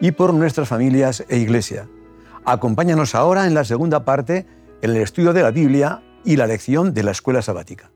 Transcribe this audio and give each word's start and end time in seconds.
y 0.00 0.12
por 0.12 0.34
nuestras 0.34 0.68
familias 0.68 1.24
e 1.28 1.38
iglesia. 1.38 1.88
Acompáñanos 2.44 3.14
ahora 3.14 3.46
en 3.46 3.54
la 3.54 3.64
segunda 3.64 4.04
parte, 4.04 4.46
en 4.82 4.90
el 4.90 4.98
estudio 4.98 5.32
de 5.32 5.42
la 5.42 5.50
Biblia 5.50 6.02
y 6.24 6.36
la 6.36 6.46
lección 6.46 6.94
de 6.94 7.02
la 7.02 7.10
escuela 7.12 7.42
sabática. 7.42 7.90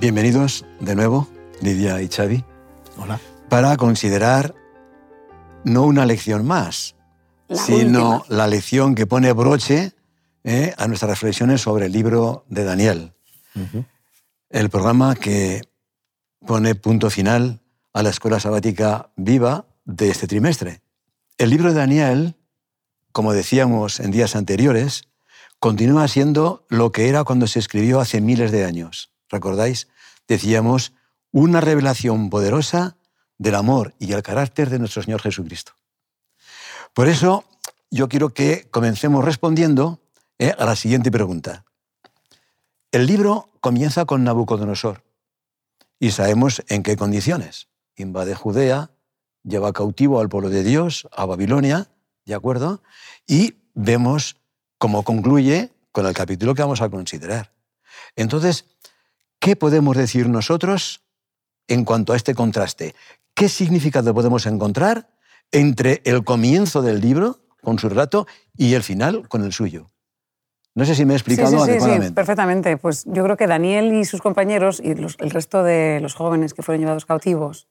Bienvenidos 0.00 0.64
de 0.78 0.94
nuevo, 0.94 1.26
Lidia 1.62 2.00
y 2.00 2.08
Xavi. 2.08 2.44
Hola. 2.98 3.18
Para 3.48 3.76
considerar 3.76 4.54
no 5.64 5.82
una 5.82 6.06
lección 6.06 6.46
más, 6.46 6.95
La 7.48 7.56
sino 7.56 8.16
última. 8.18 8.36
la 8.36 8.46
lección 8.46 8.94
que 8.94 9.06
pone 9.06 9.32
broche 9.32 9.92
eh, 10.44 10.74
a 10.76 10.86
nuestras 10.88 11.10
reflexiones 11.10 11.60
sobre 11.60 11.86
el 11.86 11.92
libro 11.92 12.44
de 12.48 12.64
Daniel. 12.64 13.12
El 14.50 14.70
programa 14.70 15.14
que 15.14 15.62
pone 16.46 16.74
punto 16.74 17.10
final 17.10 17.60
a 17.92 18.02
la 18.02 18.10
escuela 18.10 18.38
sabática 18.38 19.10
viva 19.16 19.66
de 19.84 20.10
este 20.10 20.26
trimestre. 20.26 20.82
El 21.38 21.50
libro 21.50 21.70
de 21.70 21.78
Daniel, 21.78 22.36
como 23.12 23.32
decíamos 23.32 24.00
en 24.00 24.10
días 24.10 24.36
anteriores, 24.36 25.08
continúa 25.58 26.06
siendo 26.08 26.66
lo 26.68 26.92
que 26.92 27.08
era 27.08 27.24
cuando 27.24 27.46
se 27.46 27.58
escribió 27.58 28.00
hace 28.00 28.20
miles 28.20 28.52
de 28.52 28.64
años. 28.64 29.10
¿Recordáis? 29.30 29.88
Decíamos, 30.28 30.92
una 31.32 31.60
revelación 31.60 32.30
poderosa 32.30 32.96
del 33.38 33.54
amor 33.54 33.94
y 33.98 34.12
el 34.12 34.22
carácter 34.22 34.70
de 34.70 34.78
nuestro 34.78 35.02
Señor 35.02 35.22
Jesucristo. 35.22 35.72
Por 36.96 37.08
eso 37.08 37.44
yo 37.90 38.08
quiero 38.08 38.32
que 38.32 38.70
comencemos 38.70 39.22
respondiendo 39.22 40.00
eh, 40.38 40.54
a 40.58 40.64
la 40.64 40.74
siguiente 40.74 41.10
pregunta. 41.10 41.66
El 42.90 43.04
libro 43.04 43.50
comienza 43.60 44.06
con 44.06 44.24
Nabucodonosor 44.24 45.04
y 46.00 46.12
sabemos 46.12 46.64
en 46.68 46.82
qué 46.82 46.96
condiciones. 46.96 47.68
Invade 47.96 48.34
Judea, 48.34 48.92
lleva 49.42 49.74
cautivo 49.74 50.20
al 50.20 50.30
pueblo 50.30 50.48
de 50.48 50.64
Dios, 50.64 51.06
a 51.12 51.26
Babilonia, 51.26 51.86
¿de 52.24 52.34
acuerdo? 52.34 52.82
Y 53.26 53.56
vemos 53.74 54.38
cómo 54.78 55.02
concluye 55.02 55.74
con 55.92 56.06
el 56.06 56.14
capítulo 56.14 56.54
que 56.54 56.62
vamos 56.62 56.80
a 56.80 56.88
considerar. 56.88 57.52
Entonces, 58.14 58.64
¿qué 59.38 59.54
podemos 59.54 59.98
decir 59.98 60.30
nosotros 60.30 61.02
en 61.68 61.84
cuanto 61.84 62.14
a 62.14 62.16
este 62.16 62.34
contraste? 62.34 62.94
¿Qué 63.34 63.50
significado 63.50 64.14
podemos 64.14 64.46
encontrar 64.46 65.10
entre 65.52 66.02
el 66.04 66.24
comienzo 66.24 66.82
del 66.82 67.00
libro, 67.00 67.40
con 67.62 67.78
su 67.78 67.88
relato, 67.88 68.26
y 68.56 68.74
el 68.74 68.82
final, 68.82 69.28
con 69.28 69.44
el 69.44 69.52
suyo? 69.52 69.86
No 70.74 70.84
sé 70.84 70.94
si 70.94 71.04
me 71.06 71.14
he 71.14 71.16
explicado 71.16 71.50
sí, 71.50 71.56
sí, 71.56 71.60
adecuadamente. 71.62 72.08
sí, 72.08 72.14
perfectamente. 72.14 72.76
Pues 72.76 73.04
yo 73.06 73.24
creo 73.24 73.36
que 73.36 73.46
Daniel 73.46 73.94
y 73.94 74.04
sus 74.04 74.20
compañeros 74.20 74.80
y 74.84 74.94
los- 74.94 75.16
el 75.20 75.30
resto 75.30 75.62
de 75.62 76.00
los 76.02 76.14
jóvenes 76.14 76.52
que 76.52 76.62
fueron 76.62 76.80
llevados 76.80 77.06
cautivos 77.06 77.68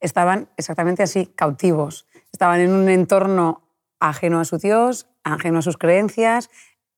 estaban 0.00 0.48
exactamente 0.56 1.02
así, 1.02 1.26
cautivos. 1.36 2.06
Estaban 2.32 2.60
en 2.60 2.70
un 2.72 2.88
entorno 2.88 3.62
ajeno 4.00 4.40
a 4.40 4.44
su 4.46 4.56
Dios, 4.58 5.06
ajeno 5.22 5.58
a 5.58 5.62
sus 5.62 5.76
creencias, 5.76 6.48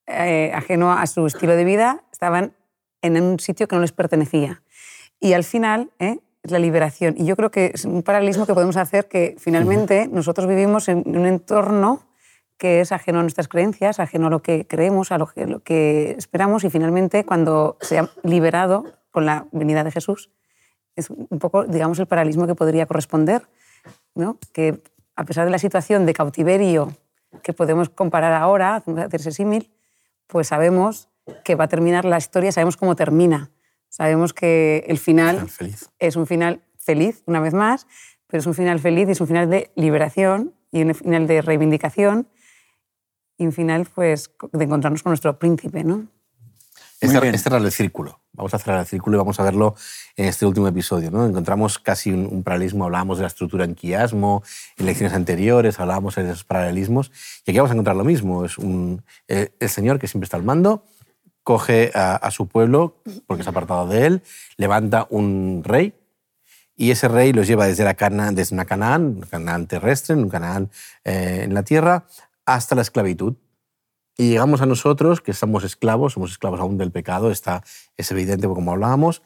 eh, 0.07 0.53
ajeno 0.55 0.93
a 0.93 1.07
su 1.07 1.27
estilo 1.27 1.55
de 1.57 1.65
vida. 1.65 2.05
Estaban 2.13 2.55
en 3.03 3.21
un 3.21 3.39
sitio 3.41 3.67
que 3.69 3.75
no 3.77 3.83
les 3.83 3.93
pertenecía. 3.93 4.63
Y 5.21 5.33
al 5.33 5.43
final 5.45 5.91
¿eh? 5.99 6.21
Es 6.43 6.51
la 6.51 6.59
liberación. 6.59 7.15
Y 7.19 7.25
yo 7.25 7.37
creo 7.37 7.51
que 7.51 7.73
es 7.75 7.85
un 7.85 8.03
paralelismo 8.03 8.47
que 8.47 8.55
podemos 8.55 8.77
hacer 8.77 9.09
que 9.09 9.37
finalmente 9.39 10.09
nosotros 10.09 10.47
vivimos 10.47 10.89
en 10.89 11.03
un 11.07 11.27
entorno 11.27 12.03
que 12.57 12.81
es 12.81 12.91
ajeno 12.93 13.21
a 13.21 13.23
nuestras 13.23 13.49
creencias, 13.49 14.01
ajeno 14.01 14.27
a 14.27 14.31
lo 14.31 14.43
que 14.43 14.67
creemos, 14.67 15.13
a 15.13 15.19
lo 15.19 15.29
que, 15.29 15.47
lo 15.47 15.61
que 15.61 16.11
esperamos 16.19 16.65
y 16.65 16.71
finalmente 16.71 17.25
cuando 17.25 17.77
se 17.81 17.99
ha 17.99 18.11
liberado 18.25 18.85
con 19.11 19.27
la 19.27 19.47
venida 19.53 19.85
de 19.85 19.93
Jesús, 19.93 20.31
es 20.97 21.11
un 21.11 21.39
poco, 21.39 21.65
digamos, 21.65 21.99
el 22.01 22.07
paralelismo 22.07 22.47
que 22.49 22.57
podría 22.57 22.87
corresponder, 22.87 23.49
¿no? 24.15 24.39
que 24.53 24.83
a 25.15 25.25
pesar 25.25 25.45
de 25.45 25.53
la 25.53 25.59
situación 25.59 26.05
de 26.07 26.13
cautiverio 26.13 26.97
que 27.43 27.53
podemos 27.53 27.89
comparar 27.89 28.33
ahora, 28.33 28.77
hacer 28.77 29.21
ese 29.21 29.31
símil, 29.31 29.73
pues 30.27 30.49
sabemos 30.49 31.09
que 31.45 31.55
va 31.55 31.65
a 31.65 31.69
terminar 31.69 32.05
la 32.05 32.19
historia, 32.19 32.51
sabemos 32.51 32.77
cómo 32.77 32.97
termina, 32.97 33.51
sabemos 33.89 34.33
que 34.33 34.85
el 34.89 34.99
final 34.99 35.37
Final 35.37 35.49
feliz. 35.51 35.91
es 35.99 36.17
un 36.17 36.27
final 36.27 36.63
feliz, 36.79 37.23
una 37.27 37.41
vez 37.41 37.55
más, 37.55 37.87
pero 38.27 38.41
es 38.41 38.47
un 38.47 38.55
final 38.55 38.79
feliz 38.79 39.09
y 39.09 39.13
es 39.13 39.21
un 39.21 39.27
final 39.27 39.49
de 39.51 39.71
liberación 39.75 40.55
y 40.71 40.83
un 40.83 40.95
final 40.95 41.27
de 41.27 41.43
reivindicación 41.43 42.29
y 43.39 43.47
un 43.47 43.53
final 43.53 43.87
pues, 43.95 44.31
de 44.53 44.65
encontrarnos 44.65 45.03
con 45.03 45.11
nuestro 45.11 45.39
príncipe. 45.39 45.85
¿no? 45.85 45.97
Muy 45.97 46.07
Es, 47.01 47.21
bien. 47.21 47.35
es 47.35 47.43
cerrar 47.43 47.63
el 47.63 47.71
círculo. 47.73 48.21
Vamos 48.33 48.53
a 48.55 48.59
cerrar 48.59 48.81
el 48.81 48.87
círculo 48.87 49.17
y 49.17 49.19
vamos 49.19 49.39
a 49.41 49.45
verlo 49.45 49.75
en 50.17 50.27
este 50.27 50.45
último 50.47 50.67
episodio. 50.69 51.11
¿no? 51.11 51.25
Encontramos 51.27 51.79
casi 51.79 52.11
un, 52.11 52.27
un 52.27 52.43
paralelismo, 52.43 52.85
hablábamos 52.85 53.19
de 53.19 53.23
la 53.23 53.29
estructura 53.29 53.65
en 53.65 53.75
quiasmo, 53.75 54.43
en 54.77 54.87
lecciones 54.87 55.15
anteriores 55.15 55.79
hablábamos 55.81 56.17
de 56.17 56.25
esos 56.25 56.45
paralelismos, 56.45 57.11
y 57.47 57.51
aquí 57.51 57.59
vamos 57.59 57.71
a 57.71 57.75
encontrar 57.75 57.97
lo 57.97 58.05
mismo. 58.05 58.45
Es 58.45 58.59
un, 58.59 59.03
eh, 59.29 59.53
el 59.59 59.69
Señor 59.69 59.99
que 59.99 60.07
siempre 60.09 60.25
está 60.27 60.37
al 60.37 60.43
mando, 60.45 60.85
coge 61.49 61.91
a, 61.95 62.31
su 62.31 62.47
pueblo, 62.47 62.99
porque 63.27 63.43
se 63.43 63.49
ha 63.49 63.53
apartado 63.53 63.89
de 63.89 64.05
él, 64.05 64.23
levanta 64.59 65.07
un 65.09 65.63
rey, 65.65 65.95
y 66.77 66.91
ese 66.91 67.09
rey 67.09 67.33
los 67.33 67.47
lleva 67.47 67.67
desde, 67.67 67.85
la 67.85 67.95
Cana, 67.95 68.33
desde 68.33 68.55
una 68.55 68.67
Canaán, 68.67 69.03
un 69.07 69.21
Canaán 69.23 69.67
terrestre, 69.67 70.15
un 70.15 70.29
Canaán 70.29 70.71
eh, 71.05 71.45
en 71.45 71.55
la 71.55 71.63
tierra, 71.63 72.05
hasta 72.45 72.75
la 72.75 72.83
esclavitud. 72.83 73.37
Y 74.19 74.29
llegamos 74.29 74.61
a 74.61 74.67
nosotros, 74.67 75.23
que 75.23 75.33
somos 75.33 75.65
esclavos, 75.65 76.13
somos 76.13 76.33
esclavos 76.33 76.61
aún 76.61 76.77
del 76.77 76.93
pecado, 76.93 77.31
está, 77.31 77.65
es 77.97 78.11
evidente 78.11 78.47
como 78.47 78.73
hablábamos, 78.73 79.23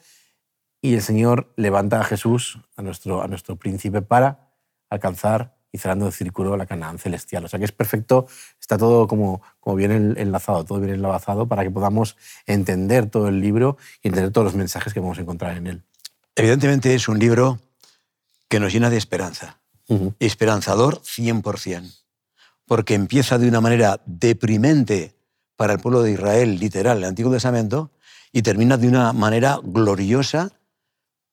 y 0.81 0.93
el 0.93 1.01
Señor 1.01 1.51
levanta 1.57 1.99
a 1.99 2.05
Jesús, 2.05 2.57
a 2.77 2.83
nuestro, 2.83 3.21
a 3.21 3.27
nuestro 3.27 3.57
príncipe, 3.57 4.01
para 4.01 4.47
alcanzar 4.89 5.52
y 5.73 5.79
cerrando 5.79 6.05
el 6.07 6.13
círculo 6.13 6.55
la 6.55 6.67
Canaán 6.67 6.99
celestial. 6.99 7.43
O 7.43 7.47
sea 7.49 7.57
que 7.59 7.65
es 7.65 7.71
perfecto, 7.71 8.27
está 8.61 8.77
todo 8.77 9.07
como, 9.07 9.41
como 9.59 9.75
bien 9.75 9.91
en- 9.91 10.17
enlazado, 10.17 10.63
todo 10.63 10.79
bien 10.79 10.93
enlazado 10.93 11.47
para 11.47 11.63
que 11.63 11.71
podamos 11.71 12.15
entender 12.45 13.09
todo 13.09 13.27
el 13.27 13.41
libro 13.41 13.77
y 14.03 14.07
entender 14.09 14.31
todos 14.31 14.45
los 14.45 14.55
mensajes 14.55 14.93
que 14.93 14.99
vamos 14.99 15.17
a 15.17 15.21
encontrar 15.21 15.57
en 15.57 15.65
él. 15.67 15.81
Evidentemente 16.35 16.93
es 16.93 17.07
un 17.07 17.17
libro 17.19 17.59
que 18.47 18.59
nos 18.59 18.71
llena 18.71 18.89
de 18.89 18.97
esperanza. 18.97 19.59
Ujú. 19.89 20.13
esperanzador 20.19 21.01
100%, 21.01 21.91
porque 22.65 22.93
empieza 22.93 23.37
de 23.37 23.49
una 23.49 23.59
manera 23.59 23.99
deprimente 24.05 25.13
para 25.57 25.73
el 25.73 25.79
pueblo 25.79 26.01
de 26.03 26.11
Israel, 26.13 26.57
literal, 26.57 26.99
el 26.99 27.03
Antiguo 27.03 27.33
Testamento, 27.33 27.91
y 28.31 28.43
termina 28.43 28.77
de 28.77 28.87
una 28.87 29.11
manera 29.11 29.59
gloriosa 29.61 30.51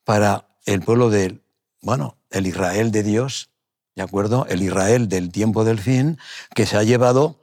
para 0.04 0.48
el 0.66 0.80
pueblo 0.80 1.10
del, 1.10 1.42
bueno, 1.80 2.16
el 2.30 2.48
Israel 2.48 2.90
de 2.90 3.04
Dios, 3.04 3.50
¿de 3.94 4.02
acuerdo? 4.02 4.46
El 4.48 4.62
Israel 4.62 5.08
del 5.08 5.30
tiempo 5.30 5.64
del 5.64 5.78
fin, 5.78 6.18
que 6.54 6.66
se 6.66 6.76
ha 6.76 6.82
llevado 6.82 7.40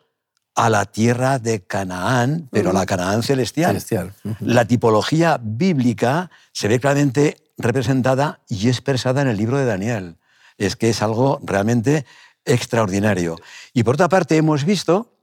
a 0.56 0.70
la 0.70 0.86
tierra 0.86 1.38
de 1.38 1.64
Canaán, 1.64 2.50
pero 2.52 2.72
a 2.72 2.74
la 2.74 2.86
Canaán 2.86 3.22
celestial. 3.22 3.80
Celestial. 3.80 4.14
La 4.40 4.66
tipología 4.66 5.40
bíblica 5.42 6.32
se 6.52 6.68
ve 6.68 6.80
claramente 6.80 7.38
representada 7.58 8.42
y 8.48 8.68
expresada 8.68 9.22
en 9.22 9.28
el 9.28 9.38
libro 9.38 9.58
de 9.58 9.66
Daniel. 9.66 10.18
Es 10.58 10.76
que 10.76 10.90
es 10.90 11.04
algo 11.04 11.40
realmente 11.44 12.06
extraordinario. 12.44 13.36
Y 13.74 13.84
por 13.84 13.96
otra 13.96 14.10
parte, 14.10 14.36
hemos 14.38 14.64
visto 14.64 15.14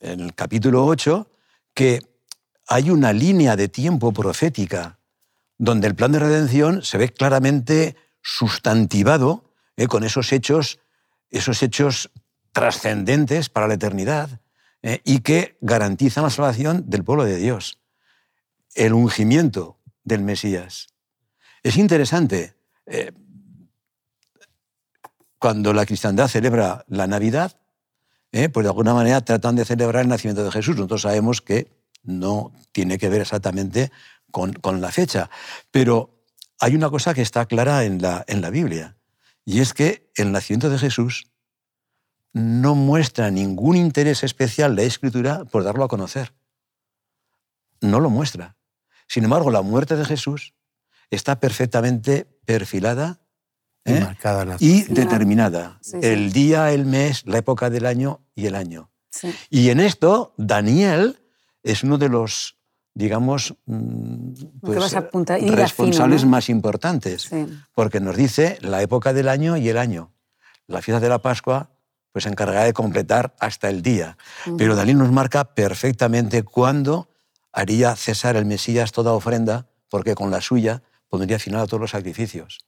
en 0.00 0.20
el 0.20 0.34
capítulo 0.34 0.84
8 0.84 1.30
que 1.72 2.02
hay 2.66 2.90
una 2.90 3.12
línea 3.12 3.56
de 3.56 3.68
tiempo 3.68 4.12
profética 4.12 4.98
donde 5.56 5.88
el 5.88 5.94
plan 5.94 6.12
de 6.12 6.18
redención 6.18 6.82
se 6.82 6.98
ve 6.98 7.08
claramente 7.08 7.96
sustantivado 8.22 9.47
eh, 9.78 9.86
con 9.86 10.04
esos 10.04 10.32
hechos, 10.32 10.80
esos 11.30 11.62
hechos 11.62 12.10
trascendentes 12.52 13.48
para 13.48 13.68
la 13.68 13.74
eternidad 13.74 14.40
eh, 14.82 15.00
y 15.04 15.20
que 15.20 15.56
garantizan 15.60 16.24
la 16.24 16.30
salvación 16.30 16.84
del 16.90 17.04
pueblo 17.04 17.24
de 17.24 17.36
Dios. 17.36 17.78
El 18.74 18.92
ungimiento 18.92 19.78
del 20.04 20.22
Mesías. 20.22 20.88
Es 21.62 21.76
interesante. 21.76 22.56
eh, 22.86 23.12
cuando 25.38 25.72
la 25.72 25.86
cristiandad 25.86 26.26
celebra 26.26 26.84
la 26.88 27.06
Navidad, 27.06 27.60
pues 28.30 28.64
de 28.64 28.68
alguna 28.68 28.92
manera 28.92 29.20
tratan 29.20 29.54
de 29.54 29.64
celebrar 29.64 30.02
el 30.02 30.08
nacimiento 30.08 30.42
de 30.42 30.50
Jesús. 30.50 30.74
Nosotros 30.74 31.02
sabemos 31.02 31.40
que 31.40 31.70
no 32.02 32.52
tiene 32.72 32.98
que 32.98 33.08
ver 33.08 33.20
exactamente 33.20 33.92
con, 34.32 34.52
con 34.54 34.80
la 34.80 34.90
fecha, 34.90 35.30
pero 35.70 36.24
hay 36.58 36.74
una 36.74 36.90
cosa 36.90 37.14
que 37.14 37.22
está 37.22 37.46
clara 37.46 37.84
en 37.84 38.02
la, 38.02 38.24
en 38.26 38.40
la 38.40 38.50
Biblia, 38.50 38.97
y 39.48 39.60
es 39.60 39.72
que 39.72 40.10
el 40.16 40.30
nacimiento 40.30 40.68
de 40.68 40.78
Jesús 40.78 41.30
no 42.34 42.74
muestra 42.74 43.30
ningún 43.30 43.76
interés 43.76 44.22
especial 44.22 44.76
la 44.76 44.82
Escritura 44.82 45.46
por 45.46 45.64
darlo 45.64 45.84
a 45.84 45.88
conocer. 45.88 46.34
No 47.80 47.98
lo 47.98 48.10
muestra. 48.10 48.58
Sin 49.06 49.24
embargo, 49.24 49.50
la 49.50 49.62
muerte 49.62 49.96
de 49.96 50.04
Jesús 50.04 50.52
está 51.08 51.40
perfectamente 51.40 52.26
perfilada 52.44 53.22
¿eh? 53.86 54.06
y 54.58 54.82
determinada. 54.82 55.80
El 56.02 56.30
día, 56.30 56.70
el 56.70 56.84
mes, 56.84 57.22
la 57.24 57.38
época 57.38 57.70
del 57.70 57.86
año 57.86 58.20
y 58.34 58.48
el 58.48 58.54
año. 58.54 58.90
Y 59.48 59.70
en 59.70 59.80
esto, 59.80 60.34
Daniel 60.36 61.22
es 61.62 61.82
uno 61.84 61.96
de 61.96 62.10
los, 62.10 62.57
digamos, 62.98 63.54
mm, 63.66 64.32
pues, 64.60 64.92
responsables 64.92 66.24
más 66.24 66.48
importantes, 66.48 67.30
porque 67.72 68.00
nos 68.00 68.16
dice 68.16 68.58
la 68.60 68.82
época 68.82 69.12
del 69.12 69.28
año 69.28 69.56
y 69.56 69.68
el 69.68 69.78
año. 69.78 70.10
La 70.66 70.82
fiesta 70.82 70.98
de 70.98 71.08
la 71.08 71.22
Pascua 71.22 71.70
pues 72.10 72.24
se 72.24 72.30
encargará 72.30 72.64
de 72.64 72.72
completar 72.72 73.36
hasta 73.38 73.68
el 73.68 73.82
día. 73.82 74.18
Pero 74.56 74.74
Daniel 74.74 74.98
nos 74.98 75.12
marca 75.12 75.54
perfectamente 75.54 76.42
cuándo 76.42 77.08
haría 77.52 77.94
cesar 77.94 78.34
el 78.34 78.46
Mesías 78.46 78.90
toda 78.90 79.12
ofrenda, 79.12 79.68
porque 79.88 80.16
con 80.16 80.32
la 80.32 80.40
suya 80.40 80.82
pondría 81.08 81.38
final 81.38 81.60
a 81.60 81.66
todos 81.66 81.80
los 81.80 81.92
sacrificios. 81.92 82.66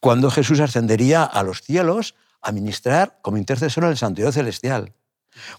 Cuando 0.00 0.32
Jesús 0.32 0.58
ascendería 0.58 1.22
a 1.22 1.44
los 1.44 1.62
cielos 1.62 2.16
a 2.42 2.50
ministrar 2.50 3.20
como 3.22 3.36
intercesor 3.36 3.84
en 3.84 3.90
el 3.90 3.96
santuario 3.96 4.32
celestial. 4.32 4.94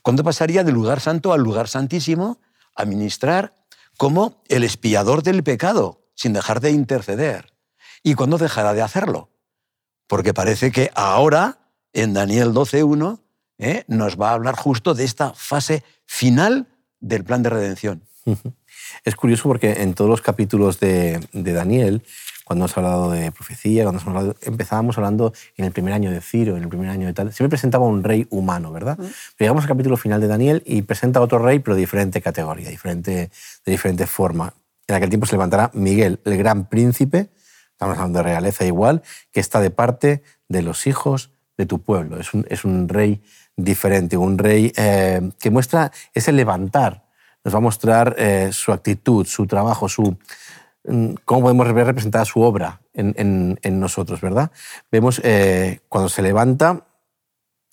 Cuando 0.01 0.21
pasaría 0.21 0.65
del 0.65 0.73
lugar 0.73 0.99
santo 0.99 1.31
al 1.31 1.39
lugar 1.39 1.69
santísimo 1.69 2.41
a 2.75 2.83
ministrar 2.83 3.53
como 3.97 4.43
el 4.47 4.63
espiador 4.63 5.23
del 5.23 5.43
pecado, 5.43 6.05
sin 6.15 6.33
dejar 6.33 6.59
de 6.59 6.71
interceder. 6.71 7.53
¿Y 8.03 8.15
cuándo 8.15 8.37
dejará 8.37 8.73
de 8.73 8.81
hacerlo? 8.81 9.29
Porque 10.07 10.33
parece 10.33 10.71
que 10.71 10.91
ahora, 10.93 11.71
en 11.93 12.13
Daniel 12.13 12.53
12.1, 12.53 13.19
¿eh? 13.57 13.83
nos 13.87 14.19
va 14.19 14.29
a 14.29 14.33
hablar 14.33 14.55
justo 14.55 14.93
de 14.93 15.03
esta 15.03 15.33
fase 15.33 15.83
final 16.05 16.67
del 16.99 17.23
plan 17.23 17.43
de 17.43 17.49
redención. 17.49 18.03
Es 19.03 19.15
curioso 19.15 19.43
porque 19.43 19.81
en 19.81 19.93
todos 19.93 20.09
los 20.09 20.21
capítulos 20.21 20.79
de, 20.79 21.19
Daniel, 21.31 22.03
cuando 22.45 22.63
hemos 22.63 22.77
hablado 22.77 23.11
de 23.11 23.31
profecía, 23.31 23.83
cuando 23.83 23.99
hemos 23.99 24.07
hablado, 24.07 24.35
empezábamos 24.41 24.97
hablando 24.97 25.33
en 25.57 25.65
el 25.65 25.71
primer 25.71 25.93
año 25.93 26.11
de 26.11 26.21
Ciro, 26.21 26.55
en 26.55 26.63
el 26.63 26.69
primer 26.69 26.89
año 26.89 27.07
de 27.07 27.13
tal, 27.13 27.33
siempre 27.33 27.49
presentaba 27.49 27.85
un 27.85 28.03
rey 28.03 28.27
humano, 28.29 28.71
¿verdad? 28.71 28.95
Pero 28.97 29.09
llegamos 29.39 29.63
al 29.63 29.69
capítulo 29.69 29.97
final 29.97 30.21
de 30.21 30.27
Daniel 30.27 30.63
y 30.65 30.83
presenta 30.83 31.19
otro 31.21 31.39
rey, 31.39 31.59
pero 31.59 31.75
de 31.75 31.81
diferente 31.81 32.21
categoría, 32.21 32.69
diferente, 32.69 33.31
de 33.65 33.71
diferente 33.71 34.05
forma. 34.05 34.53
En 34.87 34.95
aquel 34.95 35.09
tiempo 35.09 35.25
se 35.25 35.33
levantará 35.33 35.71
Miguel, 35.73 36.19
el 36.23 36.37
gran 36.37 36.69
príncipe, 36.69 37.29
estamos 37.71 37.97
hablando 37.97 38.19
de 38.19 38.23
realeza 38.23 38.63
igual, 38.63 39.01
que 39.31 39.39
está 39.39 39.59
de 39.59 39.71
parte 39.71 40.21
de 40.47 40.61
los 40.61 40.85
hijos 40.85 41.31
de 41.57 41.65
tu 41.65 41.81
pueblo. 41.81 42.19
Es 42.19 42.33
un, 42.35 42.45
es 42.49 42.63
un 42.63 42.87
rey 42.87 43.23
diferente, 43.57 44.17
un 44.17 44.37
rey 44.37 44.71
eh, 44.77 45.31
que 45.39 45.49
muestra 45.49 45.91
ese 46.13 46.31
levantar 46.31 47.05
nos 47.45 47.53
va 47.53 47.59
a 47.59 47.61
mostrar 47.61 48.15
eh, 48.17 48.49
su 48.51 48.71
actitud, 48.71 49.25
su 49.27 49.45
trabajo, 49.45 49.87
su, 49.87 50.17
cómo 51.25 51.41
podemos 51.41 51.73
ver 51.73 51.87
representada 51.87 52.25
su 52.25 52.41
obra 52.41 52.81
en, 52.93 53.79
nosotros, 53.79 54.21
¿verdad? 54.21 54.51
Vemos 54.91 55.19
eh, 55.23 55.79
cuando 55.89 56.09
se 56.09 56.21
levanta, 56.21 56.85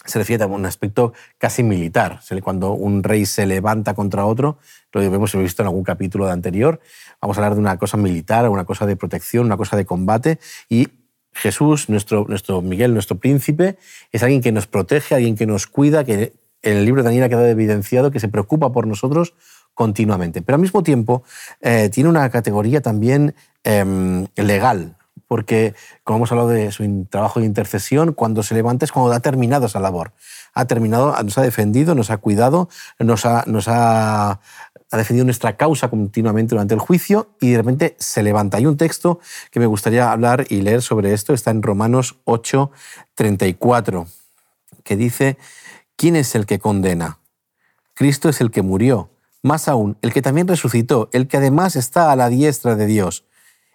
se 0.05 0.19
refiere 0.19 0.45
a 0.45 0.47
un 0.47 0.67
aspecto 0.67 1.13
casi 1.39 1.63
militar. 1.63 2.21
Cuando 2.43 2.73
un 2.73 3.03
rey 3.03 3.27
se 3.27 3.47
levanta 3.47 3.95
contra 3.95 4.27
otro, 4.27 4.59
lo 4.93 5.03
hemos 5.03 5.35
visto 5.37 5.63
en 5.63 5.69
algún 5.69 5.85
capítulo 5.85 6.27
de 6.27 6.33
anterior, 6.33 6.81
vamos 7.21 7.37
a 7.37 7.41
hablar 7.41 7.55
de 7.55 7.61
una 7.61 7.79
cosa 7.79 7.97
militar, 7.97 8.49
una 8.49 8.65
cosa 8.65 8.87
de 8.87 8.97
protección, 8.97 9.47
una 9.47 9.57
cosa 9.57 9.77
de 9.77 9.85
combate, 9.85 10.39
y 10.69 10.89
Jesús, 11.33 11.89
nuestro, 11.89 12.27
nuestro 12.29 12.61
Miguel, 12.61 12.93
nuestro 12.93 13.17
príncipe, 13.17 13.79
es 14.11 14.23
alguien 14.23 14.43
que 14.43 14.53
nos 14.53 14.67
protege, 14.67 15.15
alguien 15.15 15.37
que 15.37 15.47
nos 15.47 15.67
cuida, 15.67 16.05
que 16.05 16.35
en 16.63 16.77
el 16.77 16.85
libro 16.85 17.03
de 17.03 17.07
Daniel 17.07 17.25
ha 17.25 17.29
quedado 17.29 17.47
evidenciado 17.47 18.11
que 18.11 18.21
se 18.21 18.29
preocupa 18.29 18.73
por 18.73 18.87
nosotros 18.87 19.35
continuamente. 19.75 20.43
Pero 20.43 20.57
al 20.57 20.63
mismo 20.63 20.83
tiempo 20.83 21.23
eh, 21.61 21.89
tiene 21.91 22.09
una 22.11 22.29
categoría 22.31 22.81
también 22.81 23.35
em, 23.65 24.27
legal, 24.37 24.97
porque 25.27 25.75
como 26.05 26.19
hemos 26.19 26.33
hablado 26.33 26.51
de 26.51 26.71
su 26.73 27.07
trabajo 27.09 27.41
de 27.41 27.47
intercesión, 27.47 28.13
cuando 28.13 28.43
se 28.43 28.55
levanta 28.55 28.85
es 28.85 28.93
cuando 28.93 29.13
ha 29.13 29.21
terminado 29.21 29.67
esa 29.67 29.81
labor. 29.81 30.13
Ha 30.55 30.67
terminado, 30.67 31.15
nos 31.23 31.39
ha 31.39 31.43
defendido, 31.43 31.95
nos 31.95 32.11
ha 32.11 32.19
cuidado, 32.19 32.69
nos 32.99 33.25
ha, 33.25 33.45
nos 33.47 33.67
ha, 33.69 34.41
defendido 34.91 35.25
nuestra 35.25 35.57
causa 35.57 35.89
continuamente 35.89 36.55
durante 36.55 36.75
el 36.75 36.81
juicio 36.81 37.31
y 37.41 37.53
de 37.53 37.57
repente 37.57 37.97
se 37.99 38.23
levanta. 38.23 38.59
Hay 38.59 38.67
un 38.67 38.77
texto 38.77 39.21
que 39.51 39.59
me 39.59 39.65
gustaría 39.65 40.13
hablar 40.13 40.45
y 40.51 40.61
leer 40.61 40.83
sobre 40.83 41.15
esto, 41.15 41.33
está 41.33 41.51
en 41.51 41.63
Romanos 41.63 42.17
8, 42.25 42.71
34, 43.15 44.07
que 44.85 44.97
dice, 44.97 45.39
¿quién 45.97 46.15
es 46.17 46.35
el 46.35 46.45
que 46.45 46.59
condena? 46.59 47.21
Cristo 47.95 48.29
es 48.29 48.43
el 48.43 48.51
que 48.51 48.61
murió 48.61 49.09
más 49.43 49.69
aún, 49.69 49.99
el 50.03 50.13
que 50.13 50.23
también 50.23 50.49
resucitó, 50.49 51.11
el 51.13 51.29
que 51.29 51.37
además 51.37 51.77
está 51.77 52.13
a 52.13 52.17
la 52.17 52.29
diestra 52.29 52.77
de 52.77 52.87
Dios, 52.87 53.25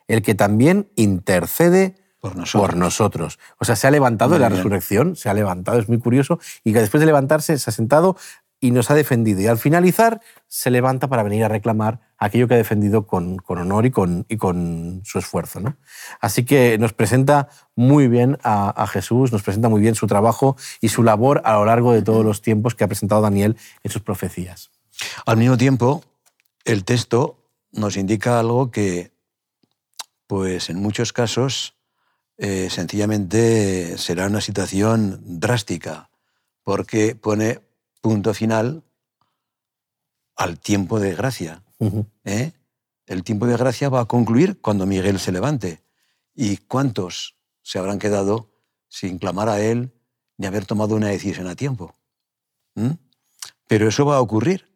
el 0.08 0.22
que 0.22 0.34
también 0.36 0.90
intercede 0.96 1.96
por 2.20 2.76
nosotros. 2.76 3.40
O 3.60 3.66
sea, 3.66 3.76
se 3.76 3.88
ha 3.88 3.92
levantado 3.92 4.36
en 4.36 4.42
la 4.42 4.50
resurrección, 4.50 5.16
se 5.16 5.30
ha 5.30 5.34
levantado, 5.34 5.80
es 5.80 5.88
muy 5.88 6.00
curioso, 6.00 6.40
y 6.64 6.74
que 6.74 6.80
después 6.80 7.00
de 7.00 7.06
levantarse 7.06 7.58
se 7.58 7.70
ha 7.70 7.74
sentado 7.74 8.18
y 8.60 8.72
nos 8.72 8.90
ha 8.90 8.96
defendido. 8.96 9.40
Y 9.42 9.48
al 9.48 9.58
finalizar 9.58 10.22
se 10.48 10.72
levanta 10.72 11.08
para 11.08 11.24
venir 11.24 11.44
a 11.44 11.48
reclamar 11.48 12.00
aquello 12.18 12.48
que 12.48 12.56
ha 12.56 12.58
defendido 12.58 13.06
con, 13.06 13.38
honor 13.46 13.86
y 13.86 13.92
con, 13.92 14.26
y 14.30 14.38
con 14.38 15.02
su 15.04 15.20
esfuerzo. 15.20 15.60
¿no? 15.60 15.78
Así 16.22 16.44
que 16.44 16.78
nos 16.80 16.94
presenta 16.94 17.50
muy 17.76 18.08
bien 18.08 18.40
a, 18.44 18.70
a, 18.82 18.88
Jesús, 18.88 19.32
nos 19.32 19.44
presenta 19.44 19.70
muy 19.70 19.82
bien 19.82 19.94
su 19.94 20.08
trabajo 20.08 20.58
y 20.82 20.90
su 20.90 21.04
labor 21.04 21.42
a 21.46 21.54
lo 21.54 21.66
largo 21.66 21.94
de 21.94 22.02
todos 22.02 22.26
los 22.26 22.42
tiempos 22.42 22.74
que 22.74 22.84
ha 22.84 22.88
presentado 22.88 23.22
Daniel 23.22 23.58
en 23.84 23.92
sus 23.92 24.02
profecías. 24.02 24.72
Al 25.26 25.38
mismo 25.38 25.58
tiempo, 25.58 26.04
el 26.66 26.84
texto 26.84 27.38
nos 27.72 27.98
indica 27.98 28.40
algo 28.40 28.72
que, 28.72 29.12
pues 30.28 30.70
en 30.70 30.82
muchos 30.82 31.14
casos, 31.14 31.76
eh, 32.38 32.70
sencillamente 32.70 33.98
será 33.98 34.28
una 34.28 34.42
situación 34.42 35.22
drástica, 35.40 36.10
porque 36.64 37.16
pone 37.16 37.62
punto 38.02 38.34
final 38.34 38.84
al 40.36 40.60
tiempo 40.60 41.00
de 41.00 41.16
gracia. 41.16 41.64
¿eh? 42.24 42.52
El 43.06 43.24
tiempo 43.24 43.48
de 43.48 43.58
gracia 43.58 43.90
va 43.90 44.02
a 44.02 44.06
concluir 44.06 44.62
cuando 44.62 44.86
Miguel 44.86 45.20
se 45.20 45.32
levante. 45.32 45.82
¿Y 46.36 46.58
cuántos 46.58 47.36
se 47.64 47.80
habrán 47.80 47.98
quedado 47.98 48.52
sin 48.88 49.18
clamar 49.18 49.50
a 49.50 49.60
él 49.60 49.92
ni 50.38 50.46
haber 50.46 50.66
tomado 50.66 50.96
una 50.96 51.08
decisión 51.08 51.48
a 51.48 51.56
tiempo? 51.56 51.96
¿Mm? 52.76 52.92
Pero 53.68 53.88
eso 53.88 54.06
va 54.06 54.18
a 54.18 54.22
ocurrir 54.22 54.68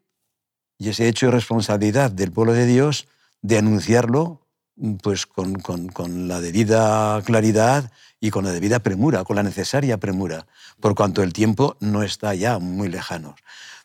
y 0.82 0.90
ese 0.90 1.08
hecho 1.08 1.28
de 1.28 1.34
responsabilidad 1.34 2.10
del 2.10 2.32
pueblo 2.32 2.54
de 2.54 2.66
Dios 2.66 3.08
de 3.44 3.60
anunciarlo 3.60 4.48
pues 5.04 5.28
con, 5.28 5.60
con, 5.60 6.28
la 6.28 6.42
debida 6.42 7.22
claridad 7.22 7.92
y 8.20 8.32
con 8.32 8.46
la 8.46 8.52
debida 8.52 8.80
premura, 8.80 9.24
con 9.24 9.36
la 9.36 9.44
necesaria 9.44 10.00
premura, 10.00 10.48
por 10.80 10.96
cuanto 10.96 11.22
el 11.22 11.34
tiempo 11.34 11.78
no 11.82 12.02
está 12.02 12.34
ya 12.34 12.58
muy 12.58 12.88
lejano. 12.88 13.36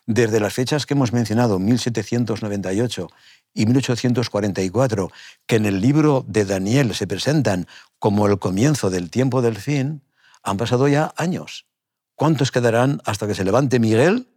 Desde 0.07 0.39
las 0.39 0.55
fechas 0.55 0.87
que 0.87 0.95
hemos 0.95 1.13
mencionado, 1.13 1.59
1798 1.59 3.09
y 3.53 3.67
1844, 3.67 5.11
que 5.45 5.57
en 5.57 5.67
el 5.67 5.81
libro 5.81 6.25
de 6.27 6.45
Daniel 6.45 6.95
se 6.95 7.05
presentan 7.05 7.67
como 7.99 8.25
el 8.25 8.39
comienzo 8.39 8.89
del 8.89 9.11
tiempo 9.11 9.43
del 9.43 9.57
fin, 9.57 10.01
han 10.41 10.57
pasado 10.57 10.87
ya 10.87 11.13
años. 11.15 11.67
¿Cuántos 12.15 12.51
quedarán 12.51 13.01
hasta 13.05 13.27
que 13.27 13.35
se 13.35 13.45
levante 13.45 13.79
Miguel 13.79 14.27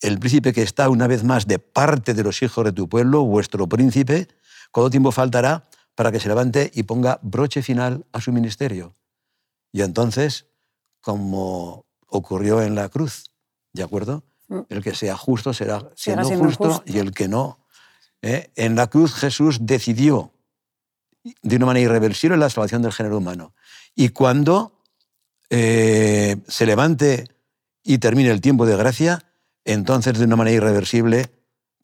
el 0.00 0.18
príncipe 0.18 0.52
que 0.52 0.62
está 0.62 0.88
una 0.88 1.06
vez 1.06 1.24
más 1.24 1.46
de 1.46 1.58
parte 1.58 2.14
de 2.14 2.22
los 2.22 2.42
hijos 2.42 2.64
de 2.64 2.72
tu 2.72 2.88
pueblo, 2.88 3.22
vuestro 3.24 3.68
príncipe, 3.68 4.28
¿cuánto 4.70 4.90
tiempo 4.90 5.12
faltará 5.12 5.64
para 5.94 6.10
que 6.10 6.20
se 6.20 6.28
levante 6.28 6.70
y 6.74 6.84
ponga 6.84 7.18
broche 7.22 7.62
final 7.62 8.06
a 8.12 8.20
su 8.20 8.32
ministerio? 8.32 8.94
Y 9.72 9.82
entonces, 9.82 10.46
como 11.00 11.86
ocurrió 12.06 12.62
en 12.62 12.74
la 12.74 12.88
cruz, 12.88 13.30
¿de 13.72 13.82
acuerdo? 13.82 14.24
Mm. 14.48 14.60
El 14.68 14.82
que 14.82 14.94
sea 14.94 15.16
justo 15.16 15.52
será 15.52 15.90
siendo, 15.94 16.28
justo, 16.28 16.82
y 16.86 16.98
el 16.98 17.12
que 17.12 17.28
no. 17.28 17.60
¿eh? 18.22 18.50
En 18.56 18.74
la 18.74 18.88
cruz 18.88 19.14
Jesús 19.14 19.58
decidió 19.62 20.32
de 21.42 21.56
una 21.56 21.66
manera 21.66 21.84
irreversible 21.84 22.36
la 22.36 22.50
salvación 22.50 22.82
del 22.82 22.92
género 22.92 23.18
humano. 23.18 23.54
Y 23.94 24.08
cuando 24.08 24.82
eh, 25.50 26.36
se 26.48 26.64
levante 26.64 27.28
y 27.82 27.98
termine 27.98 28.30
el 28.30 28.40
tiempo 28.40 28.66
de 28.66 28.76
gracia, 28.76 29.29
entonces 29.72 30.18
de 30.18 30.24
una 30.24 30.36
manera 30.36 30.56
irreversible 30.56 31.30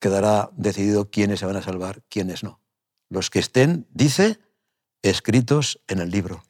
quedará 0.00 0.50
decidido 0.56 1.10
quiénes 1.10 1.40
se 1.40 1.46
van 1.46 1.56
a 1.56 1.62
salvar, 1.62 2.02
quiénes 2.08 2.42
no. 2.42 2.60
Los 3.08 3.30
que 3.30 3.38
estén, 3.38 3.86
dice, 3.92 4.38
escritos 5.02 5.80
en 5.86 6.00
el 6.00 6.10
libro. 6.10 6.44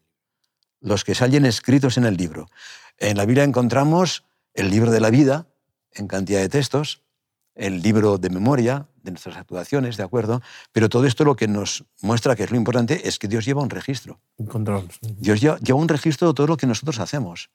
Los 0.81 1.05
que 1.05 1.15
salen 1.15 1.45
escritos 1.45 1.97
en 1.97 2.05
el 2.05 2.17
libro. 2.17 2.49
En 2.99 3.17
la 3.17 3.27
Biblia 3.27 3.45
encontramos 3.45 4.25
el 4.55 4.71
libro 4.71 4.91
de 4.91 5.01
la 5.01 5.11
vida, 5.11 5.47
en 5.93 6.09
cantidad 6.09 6.41
de 6.41 6.49
textos, 6.49 7.03
el 7.55 7.83
libro 7.83 8.19
de 8.19 8.31
memoria 8.31 8.89
de 9.03 9.11
nuestras 9.13 9.37
actuaciones, 9.37 9.97
¿de 9.97 10.03
acuerdo? 10.03 10.43
Pero 10.73 10.89
todo 10.89 11.07
esto 11.07 11.25
lo 11.25 11.37
que 11.37 11.49
nos 11.49 11.85
muestra 12.03 12.37
que 12.37 12.45
es 12.45 12.51
lo 12.51 12.57
importante 12.57 13.09
es 13.09 13.19
que 13.19 13.29
Dios 13.29 13.45
lleva 13.45 13.63
un 13.63 13.71
registro. 13.71 14.21
Un 14.37 14.47
control. 14.47 14.89
Dios 15.01 15.41
lleva, 15.41 15.59
lleva 15.59 15.79
un 15.79 15.89
registro 15.89 16.29
de 16.29 16.35
todo 16.35 16.47
lo 16.47 16.57
que 16.57 16.67
nosotros 16.67 16.99
hacemos. 16.99 17.51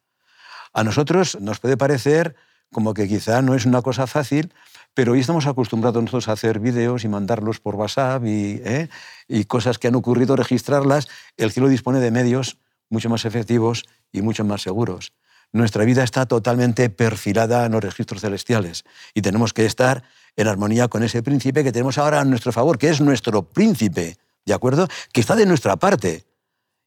A 0.74 0.84
nosotros 0.84 1.40
nos 1.40 1.60
puede 1.60 1.78
parecer 1.78 2.36
como 2.72 2.94
que 2.94 3.08
quizá 3.08 3.42
no 3.42 3.56
es 3.56 3.66
una 3.66 3.82
cosa 3.82 4.08
fácil, 4.08 4.54
pero 4.94 5.14
hoy 5.14 5.20
estamos 5.20 5.48
acostumbrados 5.48 6.02
nosotros 6.02 6.28
a 6.28 6.34
hacer 6.34 6.60
vídeos 6.60 7.04
y 7.04 7.08
mandarlos 7.08 7.60
por 7.60 7.76
WhatsApp 7.76 8.26
y, 8.26 8.62
¿eh? 8.64 8.90
y 9.28 9.46
cosas 9.46 9.78
que 9.78 9.88
han 9.88 9.96
ocurrido, 9.96 10.36
registrarlas. 10.36 11.08
El 11.38 11.52
cielo 11.52 11.70
dispone 11.70 12.00
de 12.00 12.12
medios 12.12 12.58
mucho 12.90 13.10
más 13.10 13.26
efectivos 13.26 13.86
y 14.12 14.22
mucho 14.22 14.44
más 14.44 14.62
seguros. 14.62 15.14
Nuestra 15.54 15.84
vida 15.84 16.04
está 16.04 16.26
totalmente 16.26 16.90
perfilada 16.90 17.66
en 17.66 17.74
los 17.74 17.84
registros 17.84 18.22
celestiales 18.22 18.86
y 19.14 19.22
tenemos 19.22 19.54
que 19.54 19.66
estar 19.66 20.04
en 20.38 20.48
armonía 20.48 20.88
con 20.88 21.04
ese 21.04 21.24
príncipe 21.24 21.64
que 21.64 21.74
tenemos 21.74 21.98
ahora 21.98 22.22
a 22.22 22.26
nuestro 22.26 22.54
favor, 22.54 22.78
que 22.78 22.90
es 22.90 23.02
nuestro 23.02 23.44
príncipe, 23.44 24.18
¿de 24.46 24.54
acuerdo? 24.54 24.88
Que 25.12 25.20
está 25.20 25.36
de 25.36 25.46
nuestra 25.46 25.76
parte 25.76 26.26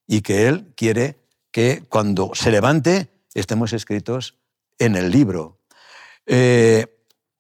y 0.07 0.23
que 0.23 0.49
Él 0.49 0.73
quiere 0.77 1.19
que 1.51 1.85
cuando 1.89 2.31
se 2.35 2.51
levante 2.51 3.09
estemos 3.35 3.73
escritos 3.73 4.39
en 4.79 4.97
el 4.97 5.11
libro. 5.11 5.59
Eh, 6.27 6.87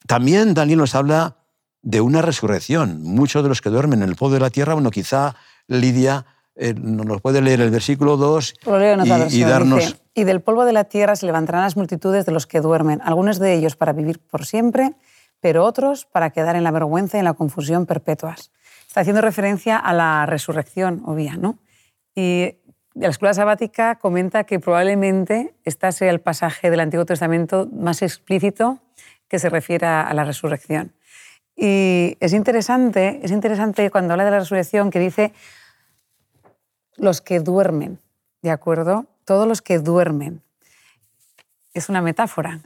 también 0.06 0.54
Daniel 0.54 0.78
nos 0.78 0.94
habla 0.94 1.38
de 1.82 2.00
una 2.00 2.22
resurrección. 2.22 3.02
Muchos 3.02 3.42
de 3.42 3.48
los 3.48 3.60
que 3.60 3.70
duermen 3.70 4.02
en 4.02 4.08
el 4.08 4.16
polvo 4.16 4.34
de 4.34 4.40
la 4.40 4.50
tierra, 4.50 4.74
bueno, 4.74 4.90
quizá 4.90 5.36
Lidia 5.66 6.26
eh, 6.56 6.74
nos 6.74 7.20
puede 7.20 7.42
leer 7.42 7.60
el 7.60 7.70
versículo 7.70 8.16
2 8.16 8.54
y, 9.30 9.38
y, 9.38 9.44
darnos... 9.44 9.96
y 10.14 10.24
del 10.24 10.40
polvo 10.40 10.64
de 10.64 10.72
la 10.72 10.84
tierra 10.84 11.16
se 11.16 11.26
levantarán 11.26 11.62
las 11.62 11.76
multitudes 11.76 12.26
de 12.26 12.32
los 12.32 12.46
que 12.46 12.60
duermen, 12.60 13.00
algunos 13.02 13.38
de 13.38 13.54
ellos 13.54 13.74
para 13.74 13.92
vivir 13.92 14.20
por 14.20 14.46
siempre, 14.46 14.94
pero 15.40 15.64
otros 15.64 16.06
para 16.06 16.30
quedar 16.30 16.54
en 16.54 16.62
la 16.62 16.70
vergüenza 16.70 17.16
y 17.16 17.20
en 17.20 17.24
la 17.24 17.34
confusión 17.34 17.86
perpetuas. 17.86 18.52
Está 18.86 19.00
haciendo 19.00 19.20
referencia 19.20 19.76
a 19.76 19.92
la 19.92 20.26
resurrección, 20.26 21.02
obvia, 21.04 21.36
¿no? 21.36 21.58
Y 22.14 22.58
la 22.94 23.08
escuela 23.08 23.34
sabática 23.34 23.96
comenta 23.96 24.44
que 24.44 24.60
probablemente 24.60 25.54
este 25.64 25.90
sea 25.92 26.10
el 26.10 26.20
pasaje 26.20 26.70
del 26.70 26.80
Antiguo 26.80 27.04
Testamento 27.04 27.68
más 27.72 28.02
explícito 28.02 28.78
que 29.28 29.38
se 29.38 29.50
refiere 29.50 29.86
a 29.86 30.12
la 30.14 30.24
resurrección. 30.24 30.92
Y 31.56 32.16
es 32.20 32.32
interesante, 32.32 33.20
es 33.22 33.30
interesante 33.30 33.90
cuando 33.90 34.12
habla 34.12 34.24
de 34.24 34.30
la 34.30 34.38
resurrección 34.40 34.90
que 34.90 34.98
dice 34.98 35.32
los 36.96 37.20
que 37.20 37.40
duermen, 37.40 38.00
¿de 38.42 38.50
acuerdo? 38.50 39.06
Todos 39.24 39.46
los 39.46 39.62
que 39.62 39.78
duermen. 39.78 40.42
Es 41.72 41.88
una 41.88 42.02
metáfora. 42.02 42.60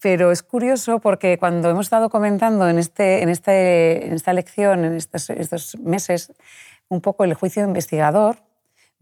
Pero 0.00 0.30
es 0.32 0.42
curioso 0.42 1.00
porque 1.00 1.38
cuando 1.38 1.70
hemos 1.70 1.86
estado 1.86 2.10
comentando 2.10 2.68
en, 2.68 2.78
este, 2.78 3.22
en, 3.22 3.28
este, 3.28 4.06
en 4.06 4.12
esta 4.12 4.32
lección, 4.32 4.84
en 4.84 4.94
estos 4.94 5.78
meses, 5.78 6.32
un 6.88 7.00
poco 7.00 7.24
el 7.24 7.34
juicio 7.34 7.64
investigador, 7.64 8.36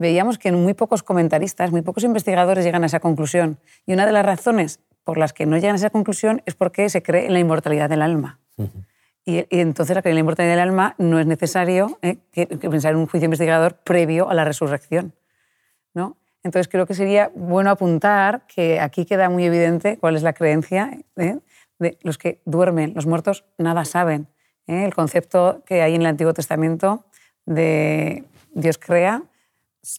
veíamos 0.03 0.39
que 0.39 0.53
muy 0.53 0.75
pocos 0.75 1.03
comentaristas, 1.03 1.71
muy 1.71 1.81
pocos 1.81 2.05
investigadores 2.05 2.65
llegan 2.65 2.83
a 2.83 2.87
esa 2.87 3.01
conclusión. 3.01 3.59
Y 3.87 3.95
una 3.95 4.05
de 4.05 4.13
las 4.13 4.27
razones 4.27 4.81
por 5.05 5.17
las 5.17 5.33
que 5.33 5.47
no 5.47 5.57
llegan 5.57 5.73
a 5.73 5.77
esa 5.77 5.91
conclusión 5.91 6.43
es 6.45 6.55
porque 6.55 6.89
se 6.91 7.03
cree 7.03 7.27
en 7.27 7.33
la 7.33 7.39
inmortalidad 7.39 7.89
del 7.89 8.03
alma. 8.03 8.39
y, 9.25 9.47
entonces, 9.51 9.97
la 10.05 10.11
inmortalidad 10.11 10.53
del 10.53 10.61
alma 10.61 10.95
no 10.99 11.19
es 11.19 11.27
necesario 11.27 11.99
¿eh? 12.03 12.19
que, 12.33 12.47
pensar 12.47 12.93
en 12.93 12.99
un 12.99 13.07
juicio 13.07 13.25
investigador 13.25 13.77
previo 13.77 14.29
a 14.29 14.35
la 14.35 14.45
resurrección. 14.45 15.15
¿no? 15.95 16.19
Entonces, 16.43 16.69
creo 16.69 16.87
que 16.87 16.95
sería 16.95 17.31
bueno 17.35 17.71
apuntar 17.71 18.47
que 18.47 18.81
aquí 18.81 19.05
queda 19.07 19.31
muy 19.31 19.45
evidente 19.45 19.97
cuál 19.99 20.17
es 20.17 20.23
la 20.23 20.33
creencia 20.33 20.99
¿eh? 21.17 21.39
de 21.79 21.99
los 22.03 22.19
que 22.19 22.41
duermen. 22.45 22.93
Los 22.95 23.07
muertos 23.07 23.45
nada 23.59 23.85
saben. 23.85 24.29
¿eh? 24.67 24.85
El 24.85 24.95
concepto 24.95 25.63
que 25.65 25.83
hay 25.83 25.95
en 25.95 26.03
el 26.03 26.09
Antiguo 26.09 26.35
Testamento 26.35 27.05
de 27.47 28.25
Dios 28.55 28.79
crea, 28.79 29.23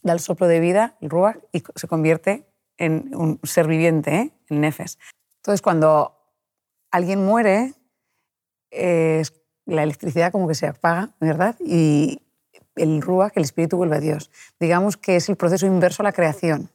da 0.02 0.14
el 0.14 0.20
soplo 0.20 0.48
de 0.48 0.60
vida, 0.60 0.98
el 1.02 1.10
ruach, 1.10 1.38
y 1.52 1.64
se 1.76 1.88
convierte 1.88 2.46
en 2.78 3.16
un 3.16 3.40
ser 3.44 3.68
viviente, 3.68 4.16
¿eh? 4.16 4.32
el 4.50 4.62
nefes. 4.62 4.98
Entonces, 5.38 5.62
cuando 5.62 6.18
alguien 6.92 7.24
muere, 7.24 7.74
la 8.72 9.84
electricidad 9.84 10.32
como 10.32 10.48
que 10.48 10.56
se 10.56 10.68
apaga, 10.68 11.12
¿verdad? 11.20 11.56
Y 11.60 12.22
el 12.76 13.02
ruach, 13.02 13.34
el 13.36 13.44
espíritu 13.44 13.78
vuelve 13.78 13.98
a 13.98 14.00
Dios. 14.00 14.32
Digamos 14.60 14.98
que 14.98 15.16
es 15.16 15.30
el 15.30 15.36
proceso 15.36 15.66
inverso 15.66 16.02
a 16.02 16.06
la 16.06 16.12
creación. 16.12 16.70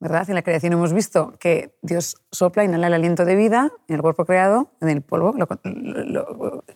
¿verdad? 0.00 0.28
En 0.28 0.34
la 0.34 0.42
creación 0.42 0.74
hemos 0.74 0.92
visto 0.92 1.32
que 1.38 1.78
Dios 1.80 2.16
sopla, 2.30 2.62
inhala 2.62 2.88
el 2.88 2.94
aliento 2.94 3.24
de 3.24 3.36
vida 3.36 3.72
en 3.88 3.94
el 3.94 4.02
cuerpo 4.02 4.26
creado, 4.26 4.70
en 4.82 4.90
el 4.90 5.00
polvo, 5.00 5.34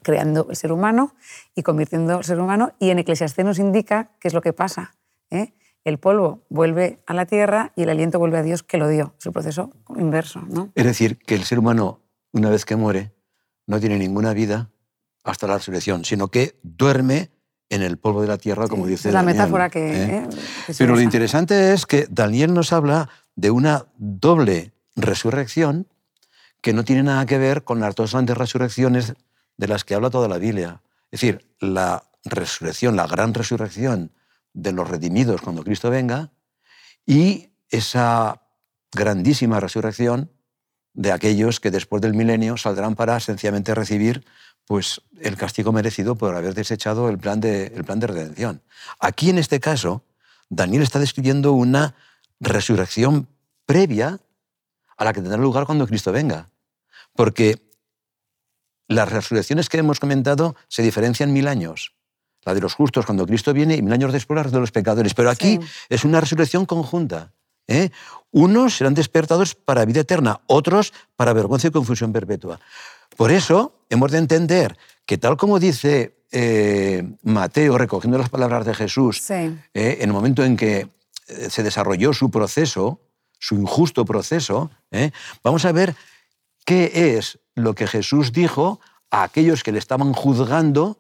creando 0.03 0.47
el 0.49 0.57
ser 0.57 0.73
humano 0.73 1.15
y 1.55 1.63
convirtiendo 1.63 2.19
el 2.19 2.25
ser 2.25 2.41
humano. 2.41 2.73
Y 2.79 2.89
en 2.89 3.01
Eclesiastés 3.01 3.45
nos 3.45 3.59
indica 3.59 4.13
qué 4.19 4.29
es 4.29 4.35
lo 4.35 4.41
que 4.41 4.55
pasa. 4.55 4.95
¿Eh? 5.31 5.55
el 5.85 5.99
polvo 5.99 6.45
vuelve 6.49 7.01
a 7.07 7.15
la 7.15 7.27
tierra 7.27 7.73
y 7.75 7.83
el 7.83 7.91
aliento 7.91 8.19
vuelve 8.19 8.39
a 8.39 8.43
Dios 8.43 8.63
que 8.63 8.79
lo 8.79 8.89
dio. 8.89 9.15
Es 9.19 9.27
el 9.27 9.33
proceso 9.33 9.71
inverso. 9.97 10.41
¿no? 10.49 10.71
Es 10.75 10.85
decir, 10.85 11.19
que 11.19 11.35
el 11.35 11.45
ser 11.45 11.59
humano, 11.59 12.03
una 12.33 12.51
vez 12.51 12.65
que 12.65 12.77
muere, 12.77 13.13
no 13.67 13.81
tiene 13.81 13.99
ninguna 13.99 14.33
vida 14.33 14.71
hasta 15.25 15.47
la 15.47 15.57
resurrección, 15.57 16.05
sino 16.05 16.29
que 16.29 16.59
duerme 16.63 17.31
en 17.71 17.83
el 17.83 17.99
polvo 17.99 18.23
de 18.23 18.29
la 18.29 18.39
tierra, 18.39 18.67
como 18.67 18.87
dice 18.87 19.09
es 19.09 19.15
la 19.15 19.23
metáfora 19.23 19.69
que... 19.69 19.91
¿eh? 19.91 20.17
¿eh? 20.17 20.29
Pero 20.79 20.95
lo 20.95 21.01
interesante 21.03 21.75
es 21.75 21.85
que 21.85 22.07
Daniel 22.11 22.55
nos 22.55 22.73
habla 22.73 23.11
de 23.37 23.51
una 23.51 23.87
doble 23.97 24.73
resurrección 24.97 25.87
que 26.63 26.73
no 26.73 26.85
tiene 26.85 27.03
nada 27.03 27.27
que 27.27 27.39
ver 27.39 27.65
con 27.65 27.81
las 27.81 27.95
dos 27.95 28.13
grandes 28.13 28.37
resurrecciones 28.37 29.15
de 29.57 29.69
las 29.69 29.85
que 29.85 29.95
habla 29.95 30.11
toda 30.11 30.29
la 30.29 30.39
Biblia. 30.39 30.83
Es 31.11 31.21
decir, 31.21 31.47
la 31.61 32.05
resurrección, 32.25 32.97
la 32.97 33.07
gran 33.07 33.35
resurrección 33.35 34.13
de 34.63 34.73
los 34.73 34.89
redimidos 34.89 35.41
cuando 35.41 35.63
Cristo 35.63 35.89
venga 35.89 36.33
y 37.07 37.51
esa 37.71 38.43
grandísima 38.93 39.61
resurrección 39.61 40.31
de 40.95 41.13
aquellos 41.13 41.61
que 41.61 41.71
después 41.71 42.03
del 42.03 42.15
milenio 42.15 42.57
saldrán 42.57 42.97
para 42.97 43.21
sencillamente 43.21 43.75
recibir 43.75 44.25
pues, 44.67 45.01
el 45.21 45.37
castigo 45.37 45.73
merecido 45.73 46.17
por 46.17 46.35
haber 46.35 46.55
desechado 46.55 47.09
el 47.09 47.19
plan, 47.19 47.41
de, 47.41 47.67
el 47.67 47.85
plan 47.85 48.01
de 48.01 48.09
redención. 48.09 48.63
Aquí, 48.99 49.31
en 49.31 49.39
este 49.39 49.61
caso, 49.61 50.05
Daniel 50.49 50.83
está 50.83 50.99
describiendo 50.99 51.53
una 51.53 51.95
resurrección 52.41 53.29
previa 53.65 54.19
a 54.97 55.05
la 55.05 55.13
que 55.13 55.21
tendrá 55.21 55.39
lugar 55.39 55.67
cuando 55.67 55.87
Cristo 55.87 56.11
venga. 56.11 56.51
Porque 57.15 57.71
las 58.89 59.11
resurrecciones 59.11 59.69
que 59.69 59.79
hemos 59.79 60.01
comentado 60.01 60.57
se 60.67 60.83
diferencian 60.83 61.33
mil 61.33 61.47
años 61.47 61.98
la 62.49 62.55
de 62.55 62.61
los 62.63 62.75
justos 62.75 63.05
cuando 63.05 63.27
Cristo 63.27 63.53
viene 63.53 63.77
y 63.77 63.83
mil 63.83 63.93
años 63.93 64.11
después 64.11 64.43
la 64.43 64.51
de 64.51 64.59
los 64.59 64.73
pecadores. 64.73 65.13
Pero 65.13 65.29
aquí 65.29 65.61
es 65.91 66.05
una 66.05 66.19
resurrección 66.19 66.65
conjunta. 66.65 67.33
¿eh? 67.67 67.91
Unos 68.33 68.77
serán 68.79 68.95
despertados 68.95 69.55
para 69.55 69.85
vida 69.85 70.01
eterna, 70.01 70.41
otros 70.47 70.95
para 71.15 71.35
vergüenza 71.35 71.69
y 71.69 71.71
confusión 71.71 72.11
perpetua. 72.11 72.59
Por 73.17 73.31
eso 73.31 73.75
hemos 73.91 74.11
de 74.11 74.19
entender 74.19 74.79
que 75.05 75.19
tal 75.19 75.37
como 75.37 75.59
dice 75.59 76.17
eh, 76.33 77.07
Mateo, 77.23 77.77
recogiendo 77.77 78.17
las 78.17 78.31
palabras 78.31 78.65
de 78.65 78.75
Jesús, 78.75 79.31
¿eh? 79.31 79.53
en 79.75 80.09
el 80.09 80.13
momento 80.13 80.43
en 80.43 80.57
que 80.57 80.89
se 81.27 81.63
desarrolló 81.63 82.15
su 82.15 82.31
proceso, 82.31 83.01
su 83.39 83.57
injusto 83.57 84.07
proceso, 84.07 84.71
vamos 85.45 85.67
a 85.67 85.73
ver 85.73 85.95
qué 86.65 87.17
es 87.19 87.39
lo 87.55 87.75
que 87.75 87.87
Jesús 87.87 88.33
dijo 88.33 88.81
a 89.11 89.25
aquellos 89.25 89.63
que 89.63 89.73
le 89.73 89.79
estaban 89.79 90.15
juzgando 90.15 90.97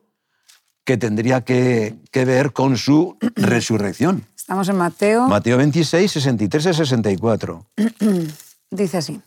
que 0.88 0.96
tendría 0.96 1.42
que, 1.42 1.98
ver 2.14 2.54
con 2.54 2.78
su 2.78 3.18
resurrección. 3.36 4.26
Estamos 4.34 4.70
en 4.70 4.76
Mateo. 4.76 5.28
Mateo 5.28 5.58
26, 5.58 6.10
63 6.10 6.64
y 6.64 6.72
64. 6.72 7.66
Dice 8.70 8.96
así. 8.96 9.20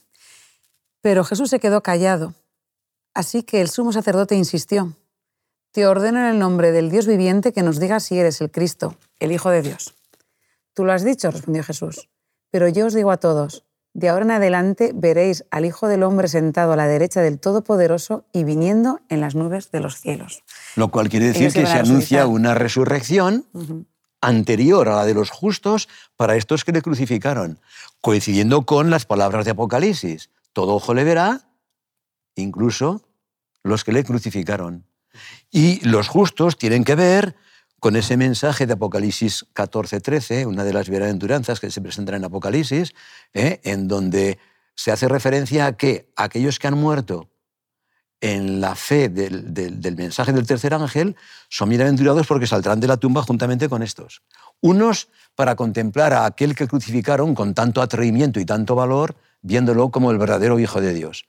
Pero 1.01 1.24
Jesús 1.24 1.51
se 1.51 1.60
quedó 1.60 1.84
callado. 1.84 2.34
Así 3.13 3.44
que 3.44 3.62
el 3.62 3.70
sumo 3.70 3.94
sacerdote 3.94 4.34
insistió. 4.34 4.98
Te 5.72 5.86
ordeno 5.86 6.22
en 6.22 6.25
el 6.25 6.39
nombre 6.39 6.72
del 6.72 6.89
Dios 6.89 7.06
viviente 7.06 7.53
que 7.53 7.62
nos 7.62 7.80
digas 7.80 8.06
si 8.06 8.18
eres 8.18 8.41
el 8.41 8.50
Cristo, 8.50 8.96
el 9.20 9.32
Hijo 9.32 9.51
de 9.51 9.62
Dios. 9.62 9.94
Tú 10.74 10.84
lo 10.84 10.94
has 10.94 11.06
dicho, 11.06 11.30
respondió 11.30 11.63
Jesús. 11.63 12.10
Pero 12.50 12.70
yo 12.70 12.88
os 12.88 12.96
digo 12.96 13.12
a 13.12 13.18
todos, 13.18 13.65
de 13.93 14.10
ahora 14.10 14.25
en 14.25 14.31
adelante 14.31 14.91
veréis 14.93 15.45
al 15.51 15.65
Hijo 15.65 15.88
del 15.88 16.03
Hombre 16.03 16.27
sentado 16.27 16.74
a 16.74 16.75
la 16.75 16.88
derecha 16.88 17.21
del 17.21 17.39
Todopoderoso 17.39 18.25
y 18.31 18.43
viniendo 18.43 19.01
en 19.10 19.21
las 19.21 19.36
nubes 19.36 19.71
de 19.71 19.81
los 19.81 20.00
cielos. 20.00 20.43
Lo 20.75 20.89
cual 20.89 21.10
quiere 21.10 21.27
decir 21.27 21.51
que 21.51 21.65
se 21.65 21.79
anuncia 21.79 22.27
una 22.27 22.53
resurrección 22.53 23.45
anterior 24.21 24.88
a 24.88 24.98
la 24.98 25.05
de 25.05 25.13
los 25.13 25.29
justos 25.29 25.89
para 26.15 26.36
estos 26.36 26.63
que 26.63 26.71
le 26.71 26.81
crucificaron, 26.81 27.60
coincidiendo 28.00 28.65
con 28.65 28.89
las 28.89 29.05
palabras 29.05 29.45
de 29.45 29.51
Apocalipsis. 29.51 30.29
Todo 30.53 30.75
ojo 30.75 30.93
le 30.93 31.03
verá, 31.03 31.50
incluso 32.36 33.01
los 33.63 33.83
que 33.83 33.91
le 33.91 34.03
crucificaron. 34.03 34.86
Y 35.50 35.86
los 35.86 36.07
justos 36.07 36.57
tienen 36.57 36.83
que 36.83 36.95
ver 36.95 37.36
con 37.81 37.95
ese 37.95 38.15
mensaje 38.15 38.67
de 38.67 38.73
Apocalipsis 38.73 39.47
14-13, 39.55 40.45
una 40.45 40.63
de 40.63 40.71
las 40.71 40.88
bienaventuranzas 40.88 41.59
que 41.59 41.71
se 41.71 41.81
presentan 41.81 42.13
en 42.13 42.25
Apocalipsis, 42.25 42.93
¿eh? 43.33 43.59
en 43.63 43.88
donde 43.88 44.38
se 44.75 44.91
hace 44.91 45.07
referencia 45.07 45.65
a 45.65 45.75
que 45.75 46.13
aquellos 46.15 46.59
que 46.59 46.67
han 46.67 46.77
muerto 46.77 47.31
en 48.21 48.61
la 48.61 48.75
fe 48.75 49.09
del, 49.09 49.51
del- 49.51 49.95
mensaje 49.95 50.31
del 50.31 50.45
tercer 50.45 50.75
ángel 50.75 51.15
son 51.50 51.69
bienaventurados 51.69 52.27
porque 52.27 52.45
saldrán 52.45 52.79
de 52.79 52.85
la 52.85 52.97
tumba 52.97 53.23
juntamente 53.23 53.67
con 53.67 53.81
estos. 53.81 54.21
Unos 54.61 55.09
para 55.33 55.55
contemplar 55.55 56.13
a 56.13 56.25
aquel 56.25 56.53
que 56.53 56.67
crucificaron 56.67 57.33
con 57.33 57.55
tanto 57.55 57.81
atrevimiento 57.81 58.39
y 58.39 58.45
tanto 58.45 58.75
valor, 58.75 59.15
viéndolo 59.41 59.89
como 59.89 60.11
el 60.11 60.19
verdadero 60.19 60.59
Hijo 60.59 60.81
de 60.81 60.93
Dios. 60.93 61.25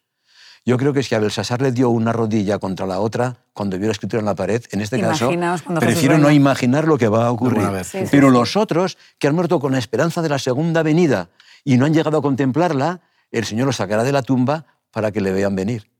Yo 0.65 0.77
creo 0.77 0.93
que 0.93 1.03
si 1.03 1.15
a 1.15 1.19
Belsasar 1.19 1.61
le 1.61 1.73
dio 1.73 1.91
una 1.91 2.13
rodilla 2.13 2.59
contra 2.59 2.87
la 2.87 3.01
otra 3.01 3.37
cuando 3.53 3.77
vio 3.79 3.89
la 3.89 3.93
escritura 3.93 4.21
en 4.21 4.27
la 4.27 4.37
pared, 4.37 4.63
en 4.71 4.81
este 4.81 4.97
Imaginaos 4.99 5.63
caso, 5.63 5.81
prefiero 5.81 6.19
no 6.19 6.31
imaginar 6.31 6.87
lo 6.87 6.99
que 6.99 7.09
va 7.09 7.27
a 7.27 7.33
ocurrir. 7.33 7.85
Sí, 7.85 8.05
Pero 8.11 8.29
sí. 8.29 8.33
los 8.33 8.57
otros, 8.57 8.97
que 9.19 9.27
han 9.27 9.35
muerto 9.35 9.59
con 9.59 9.73
la 9.73 9.79
esperanza 9.79 10.23
de 10.23 10.29
la 10.29 10.39
segunda 10.39 10.85
venida 10.85 11.31
y 11.65 11.79
no 11.79 11.87
han 11.87 11.95
llegado 11.95 12.19
a 12.19 12.23
contemplarla, 12.23 13.01
el 13.33 13.45
Señor 13.45 13.67
los 13.67 13.77
sacará 13.77 14.05
de 14.05 14.13
la 14.13 14.23
tumba 14.23 14.67
para 14.93 15.11
que 15.11 15.21
le 15.21 15.33
vean 15.33 15.57
venir. 15.57 15.91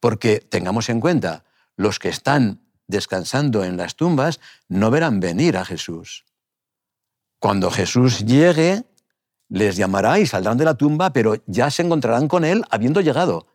Porque 0.00 0.40
tengamos 0.40 0.88
en 0.88 1.00
cuenta, 1.00 1.44
los 1.76 2.00
que 2.00 2.08
están 2.08 2.60
descansando 2.88 3.64
en 3.64 3.76
las 3.76 3.94
tumbas 3.94 4.40
no 4.68 4.90
verán 4.90 5.20
venir 5.20 5.56
a 5.56 5.64
Jesús. 5.64 6.24
Cuando 7.38 7.70
Jesús 7.70 8.24
llegue, 8.24 8.84
les 9.48 9.76
llamará 9.76 10.18
y 10.18 10.26
saldrán 10.26 10.58
de 10.58 10.64
la 10.64 10.74
tumba, 10.74 11.12
pero 11.12 11.36
ya 11.46 11.70
se 11.70 11.82
encontrarán 11.82 12.26
con 12.26 12.44
Él 12.44 12.64
habiendo 12.70 13.00
llegado. 13.00 13.46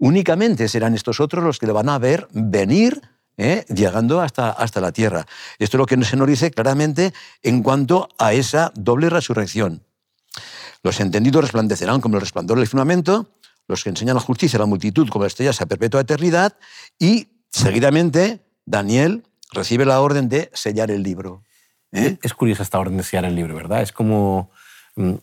Únicamente 0.00 0.66
serán 0.66 0.94
estos 0.94 1.20
otros 1.20 1.44
los 1.44 1.58
que 1.58 1.66
le 1.66 1.72
van 1.72 1.90
a 1.90 1.98
ver 1.98 2.26
venir, 2.32 3.02
¿eh? 3.36 3.66
llegando 3.68 4.22
hasta, 4.22 4.48
hasta 4.50 4.80
la 4.80 4.92
tierra. 4.92 5.26
Esto 5.58 5.76
es 5.76 5.78
lo 5.78 5.84
que 5.84 6.02
se 6.04 6.16
nos 6.16 6.26
dice 6.26 6.50
claramente 6.50 7.12
en 7.42 7.62
cuanto 7.62 8.08
a 8.18 8.32
esa 8.32 8.72
doble 8.74 9.10
resurrección. 9.10 9.84
Los 10.82 11.00
entendidos 11.00 11.42
resplandecerán 11.42 12.00
como 12.00 12.14
el 12.14 12.22
resplandor 12.22 12.56
del 12.56 12.66
firmamento, 12.66 13.36
los 13.68 13.84
que 13.84 13.90
enseñan 13.90 14.14
la 14.14 14.22
justicia 14.22 14.56
a 14.56 14.60
la 14.60 14.66
multitud 14.66 15.06
como 15.10 15.26
estrellas 15.26 15.60
a 15.60 15.66
perpetua 15.66 16.00
eternidad, 16.00 16.56
y 16.98 17.28
seguidamente 17.50 18.40
Daniel 18.64 19.24
recibe 19.52 19.84
la 19.84 20.00
orden 20.00 20.30
de 20.30 20.50
sellar 20.54 20.90
el 20.90 21.02
libro. 21.02 21.44
¿eh? 21.92 22.16
Es 22.22 22.32
curiosa 22.32 22.62
esta 22.62 22.78
orden 22.78 22.96
de 22.96 23.02
sellar 23.02 23.26
el 23.26 23.36
libro, 23.36 23.54
¿verdad? 23.54 23.82
Es 23.82 23.92
como 23.92 24.50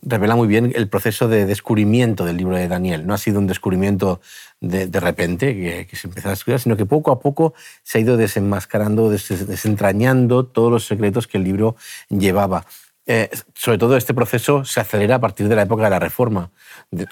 revela 0.02 0.36
muy 0.36 0.48
bien 0.48 0.72
el 0.76 0.88
proceso 0.88 1.28
de 1.28 1.46
descubrimiento 1.46 2.26
del 2.26 2.38
libro 2.38 2.56
de 2.56 2.68
Daniel. 2.68 3.06
No 3.06 3.14
ha 3.14 3.18
sido 3.18 3.40
un 3.40 3.48
descubrimiento 3.48 4.22
de, 4.60 4.88
repente 5.00 5.54
que, 5.56 5.88
que 5.88 5.96
se 5.96 6.08
empezó 6.08 6.30
a 6.30 6.34
estudiar, 6.34 6.60
sino 6.60 6.76
que 6.78 6.86
poco 6.86 7.12
a 7.12 7.20
poco 7.20 7.54
se 7.84 7.98
ha 7.98 8.02
ido 8.02 8.18
desenmascarando, 8.18 9.10
des- 9.10 9.48
desentrañando 9.48 10.46
todos 10.46 10.72
los 10.72 10.86
secretos 10.86 11.28
que 11.28 11.38
el 11.38 11.44
libro 11.44 11.76
llevaba. 12.10 12.66
Eh, 13.10 13.30
sobre 13.54 13.78
todo 13.78 13.96
este 13.96 14.14
proceso 14.14 14.66
se 14.66 14.82
acelera 14.82 15.16
a 15.16 15.20
partir 15.20 15.48
de 15.48 15.56
la 15.56 15.62
época 15.62 15.86
de 15.86 15.90
la 15.90 16.00
Reforma. 16.00 16.52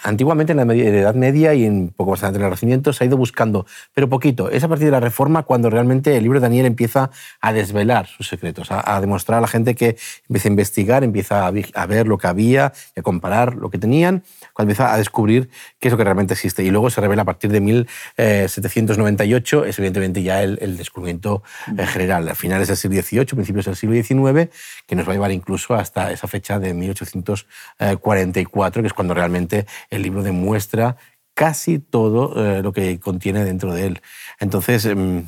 Antiguamente 0.03 0.51
en 0.51 0.57
la 0.57 0.73
Edad 0.73 1.15
Media 1.15 1.53
y 1.53 1.65
un 1.65 1.93
poco 1.95 2.11
más 2.11 2.19
adelante 2.19 2.37
en 2.37 2.41
el 2.41 2.47
Renacimiento 2.47 2.91
se 2.91 3.03
ha 3.03 3.07
ido 3.07 3.15
buscando, 3.15 3.65
pero 3.93 4.09
poquito. 4.09 4.51
Es 4.51 4.65
a 4.65 4.67
partir 4.67 4.87
de 4.87 4.91
la 4.91 4.99
Reforma 4.99 5.43
cuando 5.43 5.69
realmente 5.69 6.17
el 6.17 6.23
libro 6.23 6.41
de 6.41 6.43
Daniel 6.43 6.65
empieza 6.65 7.11
a 7.39 7.53
desvelar 7.53 8.07
sus 8.07 8.27
secretos, 8.27 8.71
a, 8.71 8.95
a 8.95 8.99
demostrar 8.99 9.37
a 9.37 9.41
la 9.41 9.47
gente 9.47 9.73
que 9.73 9.95
empieza 10.27 10.49
a 10.49 10.51
investigar, 10.51 11.05
empieza 11.05 11.47
a, 11.47 11.53
a 11.75 11.85
ver 11.85 12.07
lo 12.07 12.17
que 12.17 12.27
había, 12.27 12.73
a 12.95 13.01
comparar 13.01 13.55
lo 13.55 13.69
que 13.69 13.77
tenían, 13.77 14.25
cuando 14.51 14.71
empieza 14.71 14.93
a 14.93 14.97
descubrir 14.97 15.49
qué 15.79 15.87
es 15.87 15.93
lo 15.93 15.97
que 15.97 16.03
realmente 16.03 16.33
existe. 16.33 16.61
Y 16.61 16.71
luego 16.71 16.89
se 16.89 16.99
revela 16.99 17.21
a 17.21 17.25
partir 17.25 17.51
de 17.51 17.61
1798, 17.61 19.63
es 19.63 19.79
evidentemente 19.79 20.23
ya 20.23 20.43
el, 20.43 20.59
el 20.61 20.75
descubrimiento 20.75 21.41
eh, 21.77 21.85
general, 21.85 22.27
a 22.27 22.35
finales 22.35 22.67
del 22.67 22.75
siglo 22.75 23.01
XVIII, 23.01 23.27
principios 23.27 23.65
del 23.65 23.77
siglo 23.77 23.95
XIX, 23.95 24.49
que 24.85 24.97
nos 24.97 25.07
va 25.07 25.11
a 25.11 25.15
llevar 25.15 25.31
incluso 25.31 25.84
hasta 25.85 26.11
esa 26.11 26.27
fecha 26.27 26.59
de 26.59 26.73
1844, 26.73 28.81
que 28.81 28.87
es 28.87 28.93
cuando 28.93 29.13
realmente 29.13 29.65
el 29.89 30.01
libro 30.01 30.23
demuestra 30.23 30.97
casi 31.35 31.79
todo 31.79 32.33
eh, 32.43 32.63
lo 32.63 32.73
que 32.73 32.99
contiene 32.99 33.45
dentro 33.45 33.73
de 33.73 33.85
él. 33.85 34.01
Entonces, 34.39 34.85
em, 34.85 35.27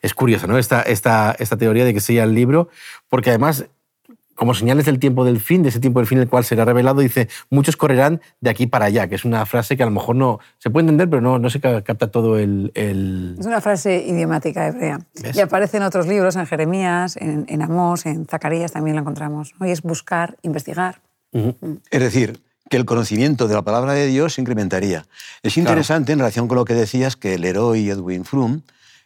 es 0.00 0.14
curioso 0.14 0.46
¿no? 0.46 0.58
esta, 0.58 0.82
esta, 0.82 1.34
esta 1.38 1.56
teoría 1.56 1.84
de 1.84 1.92
que 1.92 2.00
sella 2.00 2.24
el 2.24 2.34
libro, 2.34 2.68
porque 3.08 3.30
además, 3.30 3.66
como 4.34 4.54
señales 4.54 4.86
del 4.86 4.98
tiempo 4.98 5.24
del 5.24 5.40
fin, 5.40 5.62
de 5.62 5.68
ese 5.68 5.78
tiempo 5.80 6.00
del 6.00 6.06
fin 6.06 6.18
en 6.18 6.22
el 6.22 6.28
cual 6.28 6.44
será 6.44 6.64
revelado, 6.64 7.00
dice, 7.00 7.28
muchos 7.50 7.76
correrán 7.76 8.20
de 8.40 8.50
aquí 8.50 8.66
para 8.66 8.86
allá, 8.86 9.06
que 9.08 9.14
es 9.14 9.24
una 9.24 9.44
frase 9.46 9.76
que 9.76 9.82
a 9.82 9.86
lo 9.86 9.92
mejor 9.92 10.16
no 10.16 10.38
se 10.58 10.70
puede 10.70 10.84
entender, 10.84 11.08
pero 11.10 11.20
no, 11.22 11.38
no 11.38 11.50
se 11.50 11.60
ca- 11.60 11.82
capta 11.82 12.10
todo 12.10 12.38
el... 12.38 12.72
el- 12.74 13.36
Es 13.38 13.46
una 13.46 13.60
frase 13.60 14.04
idiomática 14.06 14.66
hebrea. 14.66 15.00
¿Ves? 15.22 15.36
Y 15.36 15.40
aparece 15.40 15.76
en 15.76 15.82
otros 15.84 16.06
libros, 16.06 16.36
en 16.36 16.46
Jeremías, 16.46 17.16
en, 17.16 17.44
en 17.48 17.62
Amós, 17.62 18.06
en 18.06 18.26
Zacarías 18.26 18.72
también 18.72 18.96
la 18.96 19.02
encontramos. 19.02 19.52
¿no? 19.60 19.66
Y 19.66 19.70
es 19.70 19.82
buscar, 19.82 20.36
investigar. 20.42 21.00
Es 21.90 22.00
decir, 22.00 22.40
que 22.68 22.76
el 22.76 22.84
conocimiento 22.84 23.48
de 23.48 23.54
la 23.54 23.62
palabra 23.62 23.92
de 23.92 24.06
Dios 24.06 24.34
se 24.34 24.40
incrementaría. 24.40 25.04
Es 25.42 25.56
interesante 25.58 26.12
en 26.12 26.18
relación 26.18 26.48
con 26.48 26.56
lo 26.56 26.64
que 26.64 26.74
decías 26.74 27.16
que 27.16 27.34
el 27.34 27.44
héroe 27.44 27.78
Edwin 27.86 28.24
Froome, 28.24 28.62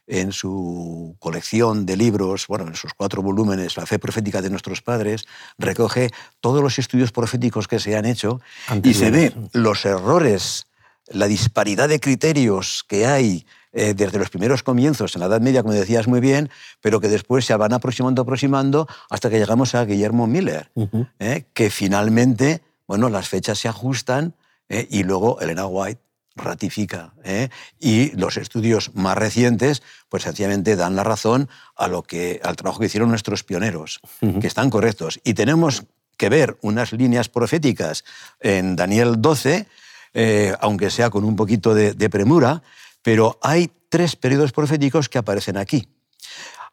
en 0.06 0.32
su 0.32 1.16
colección 1.18 1.84
de 1.86 1.96
libros, 1.96 2.46
bueno, 2.46 2.66
en 2.66 2.74
sus 2.74 2.94
cuatro 2.94 3.22
volúmenes, 3.22 3.76
La 3.76 3.86
fe 3.86 3.98
profética 3.98 4.40
de 4.40 4.50
nuestros 4.50 4.82
padres, 4.82 5.26
recoge 5.58 6.10
todos 6.40 6.62
los 6.62 6.78
estudios 6.78 7.12
proféticos 7.12 7.68
que 7.68 7.80
se 7.80 7.96
han 7.96 8.06
hecho 8.06 8.40
y 8.82 8.94
se 8.94 9.10
ve 9.10 9.26
Anteriores. 9.26 9.54
los 9.54 9.84
errores, 9.84 10.66
la 11.08 11.26
disparidad 11.26 11.88
de 11.88 12.00
criterios 12.00 12.84
que 12.86 13.06
hay 13.06 13.46
eh, 13.72 13.94
desde 13.94 14.18
los 14.18 14.30
primeros 14.30 14.62
comienzos 14.62 15.14
en 15.14 15.20
la 15.20 15.26
Edad 15.26 15.40
Media, 15.40 15.62
como 15.62 15.74
decías 15.74 16.08
muy 16.08 16.20
bien, 16.20 16.50
pero 16.80 17.00
que 17.00 17.08
después 17.08 17.44
se 17.44 17.54
van 17.56 17.74
aproximando, 17.74 18.22
aproximando, 18.22 18.88
hasta 19.10 19.28
que 19.28 19.38
llegamos 19.38 19.74
a 19.74 19.84
Guillermo 19.84 20.26
Miller. 20.26 20.70
¿eh? 21.18 21.44
que 21.52 21.68
finalmente, 21.68 22.62
bueno, 22.86 23.10
las 23.10 23.28
fechas 23.28 23.58
se 23.58 23.68
ajustan 23.68 24.34
¿eh? 24.68 24.86
y 24.88 25.02
luego 25.02 25.40
Elena 25.40 25.66
White 25.66 26.05
ratifica. 26.36 27.14
¿eh? 27.24 27.48
Y 27.80 28.10
los 28.16 28.36
estudios 28.36 28.94
más 28.94 29.16
recientes, 29.16 29.82
pues 30.08 30.22
sencillamente 30.22 30.76
dan 30.76 30.94
la 30.94 31.04
razón 31.04 31.48
a 31.74 31.88
lo 31.88 32.02
que, 32.02 32.40
al 32.44 32.56
trabajo 32.56 32.80
que 32.80 32.86
hicieron 32.86 33.08
nuestros 33.08 33.42
pioneros, 33.42 34.00
que 34.20 34.46
están 34.46 34.70
correctos. 34.70 35.20
Y 35.24 35.34
tenemos 35.34 35.84
que 36.16 36.28
ver 36.28 36.58
unas 36.62 36.92
líneas 36.92 37.28
proféticas 37.28 38.04
en 38.40 38.76
Daniel 38.76 39.16
12, 39.18 39.66
eh, 40.14 40.54
aunque 40.60 40.90
sea 40.90 41.10
con 41.10 41.24
un 41.24 41.36
poquito 41.36 41.74
de, 41.74 41.94
de 41.94 42.10
premura, 42.10 42.62
pero 43.02 43.38
hay 43.42 43.70
tres 43.88 44.16
periodos 44.16 44.52
proféticos 44.52 45.08
que 45.08 45.18
aparecen 45.18 45.56
aquí. 45.56 45.88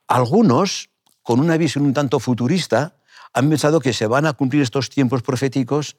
Algunos, 0.06 0.90
con 1.22 1.40
una 1.40 1.56
visión 1.56 1.84
un 1.84 1.94
tanto 1.94 2.20
futurista, 2.20 2.96
han 3.32 3.48
pensado 3.48 3.80
que 3.80 3.92
se 3.92 4.06
van 4.06 4.26
a 4.26 4.34
cumplir 4.34 4.62
estos 4.62 4.90
tiempos 4.90 5.22
proféticos 5.22 5.96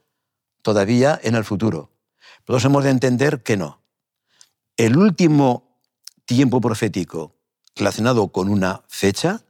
todavía 0.62 1.20
en 1.22 1.36
el 1.36 1.44
futuro. 1.44 1.95
Todos 2.46 2.64
hemos 2.66 2.84
de 2.84 2.92
entender 2.92 3.44
que 3.44 3.58
no. 3.58 3.82
El 4.78 4.98
último 4.98 5.80
tiempo 6.26 6.62
profético 6.62 7.36
relacionado 7.76 8.28
con 8.30 8.50
una 8.50 8.84
fecha 8.88 9.42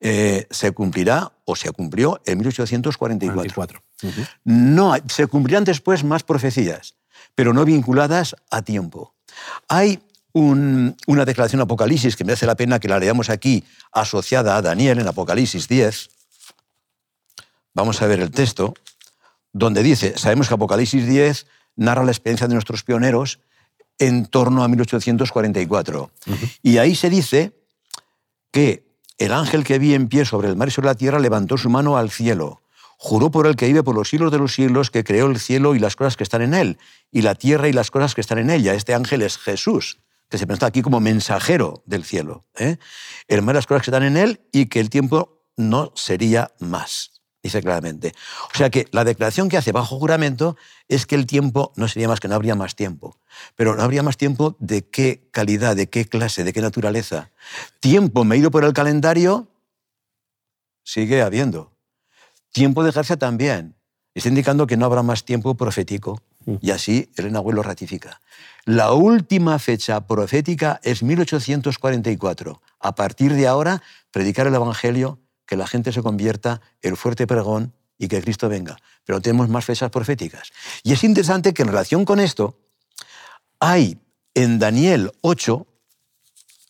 eh, 0.00 0.46
se 0.50 0.70
cumplirá 0.72 1.32
o 1.44 1.56
se 1.56 1.70
cumplió 1.72 2.20
en 2.24 2.38
1844. 2.38 3.34
44. 3.34 3.82
Ujú. 4.02 4.20
No, 4.44 4.94
se 5.08 5.26
cumplirán 5.26 5.64
después 5.64 6.04
más 6.04 6.22
profecías, 6.22 6.94
pero 7.34 7.52
no 7.52 7.64
vinculadas 7.64 8.36
a 8.50 8.62
tiempo. 8.62 9.14
Hay 9.68 10.00
un- 10.32 10.96
una 11.08 11.24
declaración 11.24 11.60
Apocalipsis 11.62 12.14
que 12.16 12.24
merece 12.24 12.46
la 12.46 12.54
pena 12.54 12.78
que 12.78 12.86
la 12.88 12.98
leamos 13.00 13.28
aquí, 13.28 13.64
asociada 13.90 14.56
a 14.56 14.62
Daniel 14.62 15.00
en 15.00 15.08
Apocalipsis 15.08 15.66
10. 15.66 16.10
Vamos 17.74 18.00
a 18.02 18.06
ver 18.06 18.20
el 18.20 18.30
texto, 18.30 18.74
donde 19.52 19.82
dice, 19.82 20.16
sabemos 20.16 20.48
que 20.48 20.54
Apocalipsis 20.54 21.06
10 21.06 21.46
narra 21.78 22.04
la 22.04 22.10
experiencia 22.10 22.46
de 22.46 22.54
nuestros 22.54 22.82
pioneros 22.82 23.40
en 23.98 24.26
torno 24.26 24.62
a 24.62 24.68
1844. 24.68 26.10
Y 26.62 26.78
ahí 26.78 26.94
se 26.94 27.08
dice 27.08 27.52
que 28.50 28.86
el 29.16 29.32
ángel 29.32 29.64
que 29.64 29.78
vi 29.78 29.94
en 29.94 30.08
pie 30.08 30.24
sobre 30.24 30.48
el 30.48 30.56
mar 30.56 30.68
y 30.68 30.70
sobre 30.70 30.88
la 30.88 30.94
tierra 30.94 31.18
levantó 31.18 31.56
su 31.56 31.70
mano 31.70 31.96
al 31.96 32.10
cielo. 32.10 32.62
Juró 32.98 33.30
por 33.30 33.46
el 33.46 33.56
que 33.56 33.66
vive 33.66 33.82
por 33.82 33.94
los 33.94 34.08
siglos 34.08 34.32
de 34.32 34.38
los 34.38 34.52
siglos 34.52 34.90
que 34.90 35.04
creó 35.04 35.26
el 35.26 35.38
cielo 35.38 35.74
y 35.74 35.78
las 35.78 35.96
cosas 35.96 36.16
que 36.16 36.24
están 36.24 36.42
en 36.42 36.54
él, 36.54 36.78
y 37.12 37.22
la 37.22 37.34
tierra 37.34 37.68
y 37.68 37.72
las 37.72 37.90
cosas 37.90 38.14
que 38.14 38.20
están 38.20 38.38
en 38.38 38.50
ella. 38.50 38.74
Este 38.74 38.94
ángel 38.94 39.22
es 39.22 39.38
Jesús, 39.38 39.98
que 40.28 40.38
se 40.38 40.46
presenta 40.46 40.66
aquí 40.66 40.82
como 40.82 41.00
mensajero 41.00 41.82
del 41.86 42.04
cielo. 42.04 42.44
¿eh? 42.56 42.76
El 43.28 43.42
mar 43.42 43.54
y 43.54 43.58
las 43.58 43.66
cosas 43.66 43.82
que 43.82 43.90
están 43.90 44.02
en 44.02 44.16
él 44.16 44.40
y 44.52 44.66
que 44.66 44.80
el 44.80 44.90
tiempo 44.90 45.42
no 45.56 45.92
sería 45.94 46.52
más, 46.60 47.17
dice 47.42 47.60
claramente. 47.62 48.14
O 48.54 48.56
sea 48.56 48.70
que 48.70 48.86
la 48.92 49.04
declaración 49.04 49.48
que 49.48 49.56
hace 49.56 49.72
bajo 49.72 49.98
juramento 49.98 50.56
es 50.88 51.06
que 51.06 51.14
el 51.14 51.26
tiempo 51.26 51.72
no 51.76 51.88
sería 51.88 52.08
más 52.08 52.20
que 52.20 52.28
no 52.28 52.34
habría 52.34 52.54
más 52.54 52.74
tiempo. 52.74 53.16
Pero 53.56 53.76
no 53.76 53.82
habría 53.82 54.02
más 54.02 54.16
tiempo 54.16 54.56
de 54.58 54.84
qué 54.84 55.28
calidad, 55.30 55.76
de 55.76 55.88
qué 55.88 56.04
clase, 56.04 56.44
de 56.44 56.52
qué 56.52 56.60
naturaleza. 56.60 57.30
Tiempo 57.80 58.24
medido 58.24 58.50
por 58.50 58.64
el 58.64 58.72
calendario 58.72 59.48
sigue 60.82 61.22
habiendo. 61.22 61.72
Tiempo 62.52 62.82
de 62.82 62.90
ejercer 62.90 63.18
también. 63.18 63.76
Está 64.14 64.28
indicando 64.30 64.66
que 64.66 64.76
no 64.76 64.86
habrá 64.86 65.02
más 65.02 65.24
tiempo 65.24 65.54
profético. 65.54 66.22
Y 66.60 66.70
así 66.70 67.10
Elena 67.16 67.40
Güell 67.40 67.56
lo 67.56 67.62
ratifica. 67.62 68.20
La 68.64 68.92
última 68.92 69.58
fecha 69.58 70.06
profética 70.06 70.80
es 70.82 71.02
1844. 71.02 72.62
A 72.80 72.94
partir 72.94 73.34
de 73.34 73.46
ahora, 73.46 73.82
predicar 74.10 74.46
el 74.46 74.54
Evangelio, 74.54 75.20
que 75.48 75.56
la 75.56 75.66
gente 75.66 75.92
se 75.92 76.02
convierta, 76.02 76.60
el 76.82 76.96
fuerte 76.96 77.26
pregón 77.26 77.72
y 77.96 78.06
que 78.06 78.20
Cristo 78.20 78.50
venga. 78.50 78.76
Pero 79.04 79.20
tenemos 79.22 79.48
más 79.48 79.64
fechas 79.64 79.90
proféticas. 79.90 80.52
Y 80.82 80.92
es 80.92 81.02
interesante 81.02 81.54
que 81.54 81.62
en 81.62 81.68
relación 81.68 82.04
con 82.04 82.20
esto 82.20 82.60
hay 83.58 83.98
en 84.34 84.58
Daniel 84.58 85.10
8, 85.22 85.66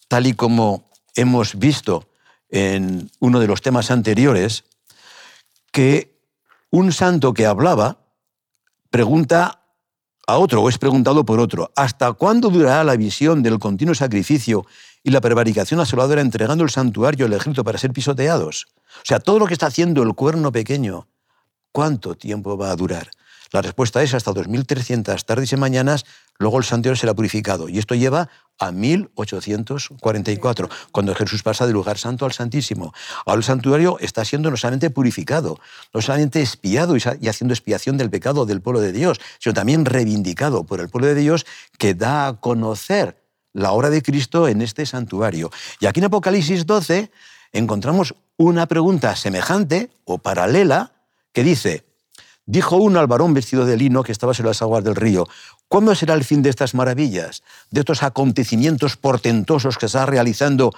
tal 0.06 0.28
y 0.28 0.34
como 0.34 0.90
hemos 1.16 1.58
visto 1.58 2.08
en 2.50 3.10
uno 3.18 3.40
de 3.40 3.48
los 3.48 3.60
temas 3.60 3.90
anteriores, 3.90 4.64
que 5.72 6.16
un 6.70 6.92
santo 6.92 7.34
que 7.34 7.46
hablaba 7.46 7.98
pregunta 8.90 9.64
a 10.28 10.38
otro 10.38 10.62
o 10.62 10.68
es 10.68 10.78
preguntado 10.78 11.24
por 11.24 11.40
otro, 11.40 11.72
¿hasta 11.74 12.12
cuándo 12.12 12.48
durará 12.48 12.84
la 12.84 12.96
visión 12.96 13.42
del 13.42 13.58
continuo 13.58 13.94
sacrificio 13.94 14.66
y 15.02 15.10
la 15.10 15.20
prevaricación 15.20 15.80
asoladora 15.80 16.20
entregando 16.20 16.64
el 16.64 16.70
santuario 16.70 17.26
al 17.26 17.32
ejército 17.32 17.64
para 17.64 17.78
ser 17.78 17.92
pisoteados? 17.92 18.66
O 18.96 19.04
sea, 19.04 19.20
todo 19.20 19.38
lo 19.38 19.46
que 19.46 19.54
está 19.54 19.66
haciendo 19.66 20.02
el 20.02 20.14
cuerno 20.14 20.52
pequeño, 20.52 21.08
¿cuánto 21.72 22.16
tiempo 22.16 22.56
va 22.56 22.70
a 22.70 22.76
durar? 22.76 23.10
La 23.50 23.62
respuesta 23.62 24.02
es 24.02 24.12
hasta 24.12 24.32
2.300 24.32 25.24
tardes 25.24 25.52
y 25.52 25.56
mañanas, 25.56 26.04
luego 26.38 26.58
el 26.58 26.64
santuario 26.64 26.96
será 26.96 27.14
purificado. 27.14 27.68
Y 27.68 27.78
esto 27.78 27.94
lleva 27.94 28.28
a 28.58 28.72
1844, 28.72 30.68
cuando 30.92 31.14
Jesús 31.14 31.42
pasa 31.42 31.64
del 31.64 31.72
lugar 31.72 31.96
santo 31.96 32.26
al 32.26 32.32
santísimo. 32.32 32.92
Ahora 33.24 33.38
el 33.38 33.44
santuario 33.44 33.98
está 34.00 34.24
siendo 34.24 34.50
no 34.50 34.56
solamente 34.58 34.90
purificado, 34.90 35.58
no 35.94 36.02
solamente 36.02 36.42
espiado 36.42 36.96
y 36.96 37.28
haciendo 37.28 37.54
expiación 37.54 37.96
del 37.96 38.10
pecado 38.10 38.44
del 38.44 38.60
pueblo 38.60 38.80
de 38.80 38.92
Dios, 38.92 39.18
sino 39.38 39.54
también 39.54 39.86
reivindicado 39.86 40.64
por 40.64 40.80
el 40.80 40.90
pueblo 40.90 41.08
de 41.08 41.14
Dios 41.14 41.46
que 41.78 41.94
da 41.94 42.26
a 42.26 42.40
conocer 42.40 43.27
la 43.58 43.72
obra 43.72 43.90
de 43.90 44.02
Cristo 44.02 44.48
en 44.48 44.62
este 44.62 44.86
santuario. 44.86 45.50
Y 45.80 45.86
aquí 45.86 46.00
en 46.00 46.06
Apocalipsis 46.06 46.66
12 46.66 47.10
encontramos 47.52 48.14
una 48.36 48.66
pregunta 48.66 49.16
semejante 49.16 49.90
o 50.04 50.18
paralela 50.18 50.92
que 51.32 51.44
dice, 51.44 51.88
Dijo 52.50 52.76
uno 52.78 52.98
al 52.98 53.06
varón 53.06 53.34
vestido 53.34 53.66
de 53.66 53.76
lino 53.76 54.02
que 54.02 54.10
estaba 54.10 54.32
sobre 54.32 54.48
las 54.48 54.62
aguas 54.62 54.82
del 54.82 54.96
río, 54.96 55.28
¿cuándo 55.68 55.94
será 55.94 56.14
el 56.14 56.24
fin 56.24 56.40
de 56.40 56.48
estas 56.48 56.74
maravillas, 56.74 57.42
de 57.70 57.80
estos 57.80 58.02
acontecimientos 58.02 58.96
portentosos 58.96 59.76
que 59.76 59.84
está 59.84 60.06
realizando 60.06 60.72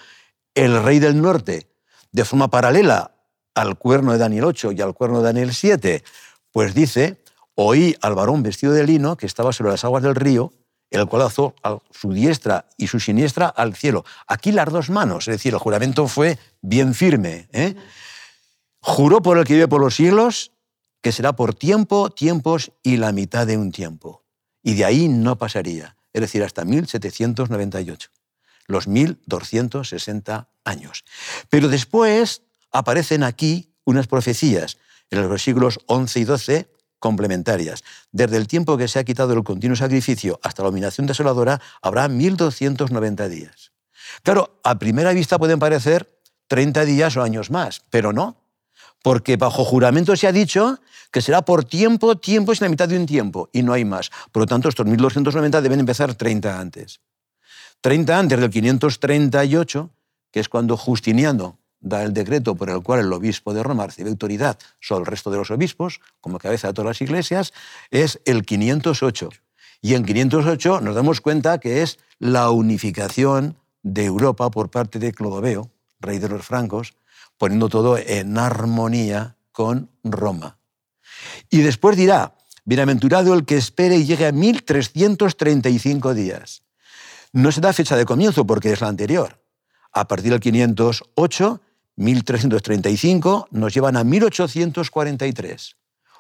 el 0.56 0.82
rey 0.82 0.98
del 0.98 1.22
norte, 1.22 1.68
de 2.10 2.24
forma 2.24 2.48
paralela 2.48 3.12
al 3.54 3.78
cuerno 3.78 4.10
de 4.10 4.18
Daniel 4.18 4.46
8 4.46 4.72
y 4.72 4.80
al 4.80 4.94
cuerno 4.94 5.18
de 5.18 5.26
Daniel 5.26 5.54
7? 5.54 6.02
Pues 6.50 6.74
dice, 6.74 7.22
oí 7.54 7.96
al 8.00 8.16
varón 8.16 8.42
vestido 8.42 8.72
de 8.72 8.84
lino 8.84 9.16
que 9.16 9.26
estaba 9.26 9.52
sobre 9.52 9.70
las 9.70 9.84
aguas 9.84 10.02
del 10.02 10.16
río, 10.16 10.52
el 10.98 11.07
cual 11.07 11.22
alzó 11.22 11.55
su 11.90 12.12
diestra 12.12 12.66
y 12.76 12.88
su 12.88 12.98
siniestra 12.98 13.46
al 13.46 13.74
cielo. 13.74 14.05
Aquí 14.26 14.50
las 14.50 14.70
dos 14.70 14.90
manos, 14.90 15.29
es 15.29 15.37
decir, 15.37 15.53
el 15.53 15.61
juramento 15.61 16.09
fue 16.09 16.38
bien 16.61 16.94
firme. 16.94 17.48
¿eh? 17.53 17.76
Juró 18.81 19.22
por 19.22 19.38
el 19.38 19.44
que 19.44 19.55
vive 19.55 19.68
por 19.68 19.81
los 19.81 19.94
siglos 19.94 20.53
que 21.00 21.12
será 21.12 21.35
por 21.35 21.55
tiempo, 21.55 22.11
tiempos 22.11 22.72
y 22.83 22.96
la 22.96 23.12
mitad 23.12 23.46
de 23.46 23.57
un 23.57 23.72
tiempo. 23.72 24.24
Y 24.62 24.74
de 24.74 24.85
ahí 24.85 25.09
no 25.09 25.38
pasaría, 25.38 25.96
es 26.12 26.20
decir, 26.20 26.42
hasta 26.42 26.64
1798, 26.64 28.11
los 28.66 28.87
1260 28.87 30.48
años. 30.64 31.05
Pero 31.48 31.68
después 31.68 32.42
aparecen 32.70 33.22
aquí 33.22 33.72
unas 33.85 34.07
profecías 34.07 34.76
en 35.11 35.26
los 35.29 35.42
siglos 35.42 35.81
11 35.87 36.20
y 36.20 36.24
12 36.24 36.68
complementarias. 37.00 37.82
Desde 38.12 38.36
el 38.36 38.46
tiempo 38.46 38.76
que 38.76 38.86
se 38.86 39.00
ha 39.00 39.04
quitado 39.04 39.32
el 39.32 39.42
continuo 39.42 39.76
sacrificio 39.76 40.38
hasta 40.44 40.62
la 40.62 40.68
dominación 40.68 41.08
desoladora, 41.08 41.60
habrá 41.82 42.06
1290 42.06 43.28
días. 43.28 43.72
Claro, 44.22 44.60
a 44.62 44.78
primera 44.78 45.12
vista 45.12 45.38
pueden 45.38 45.58
parecer 45.58 46.08
30 46.46 46.84
días 46.84 47.16
o 47.16 47.22
años 47.22 47.50
más, 47.50 47.82
pero 47.90 48.12
no, 48.12 48.36
porque 49.02 49.36
bajo 49.36 49.64
juramento 49.64 50.14
se 50.16 50.26
ha 50.26 50.32
dicho 50.32 50.78
que 51.10 51.22
será 51.22 51.42
por 51.42 51.64
tiempo, 51.64 52.16
tiempo 52.18 52.52
es 52.52 52.60
la 52.60 52.68
mitad 52.68 52.88
de 52.88 52.96
un 52.96 53.06
tiempo, 53.06 53.48
y 53.52 53.62
no 53.62 53.72
hay 53.72 53.84
más. 53.84 54.10
Por 54.30 54.42
lo 54.42 54.46
tanto, 54.46 54.68
estos 54.68 54.86
1290 54.86 55.60
deben 55.60 55.80
empezar 55.80 56.14
30 56.14 56.60
antes. 56.60 57.00
30 57.80 58.18
antes 58.18 58.38
del 58.38 58.50
538, 58.50 59.90
que 60.30 60.40
es 60.40 60.48
cuando 60.48 60.76
Justiniano 60.76 61.59
da 61.80 62.02
el 62.02 62.12
decreto 62.12 62.54
por 62.54 62.70
el 62.70 62.82
cual 62.82 63.00
el 63.00 63.12
obispo 63.12 63.54
de 63.54 63.62
Roma 63.62 63.86
recibe 63.86 64.10
autoridad 64.10 64.58
sobre 64.80 65.00
el 65.00 65.06
resto 65.06 65.30
de 65.30 65.38
los 65.38 65.50
obispos, 65.50 66.00
como 66.20 66.38
cabeza 66.38 66.68
de 66.68 66.74
todas 66.74 66.90
las 66.90 67.00
iglesias, 67.00 67.52
es 67.90 68.20
el 68.24 68.44
508. 68.44 69.30
Y 69.82 69.94
en 69.94 70.04
508 70.04 70.80
nos 70.82 70.94
damos 70.94 71.20
cuenta 71.20 71.58
que 71.58 71.82
es 71.82 71.98
la 72.18 72.50
unificación 72.50 73.56
de 73.82 74.04
Europa 74.04 74.50
por 74.50 74.70
parte 74.70 74.98
de 74.98 75.12
Clodoveo, 75.12 75.70
rey 76.00 76.18
de 76.18 76.28
los 76.28 76.44
francos, 76.44 76.94
poniendo 77.38 77.68
todo 77.68 77.96
en 77.96 78.36
armonía 78.36 79.36
con 79.52 79.90
Roma. 80.04 80.58
Y 81.48 81.62
después 81.62 81.96
dirá, 81.96 82.34
bienaventurado 82.64 83.32
el 83.34 83.46
que 83.46 83.56
espere 83.56 83.96
y 83.96 84.04
llegue 84.04 84.26
a 84.26 84.32
1335 84.32 86.14
días. 86.14 86.62
No 87.32 87.52
se 87.52 87.60
da 87.60 87.72
fecha 87.72 87.96
de 87.96 88.04
comienzo 88.04 88.46
porque 88.46 88.72
es 88.72 88.80
la 88.80 88.88
anterior. 88.88 89.42
A 89.92 90.06
partir 90.06 90.30
del 90.30 90.40
508, 90.40 91.60
1335 92.00 93.48
nos 93.50 93.74
llevan 93.74 93.96
a 93.96 94.04
1843, 94.04 95.76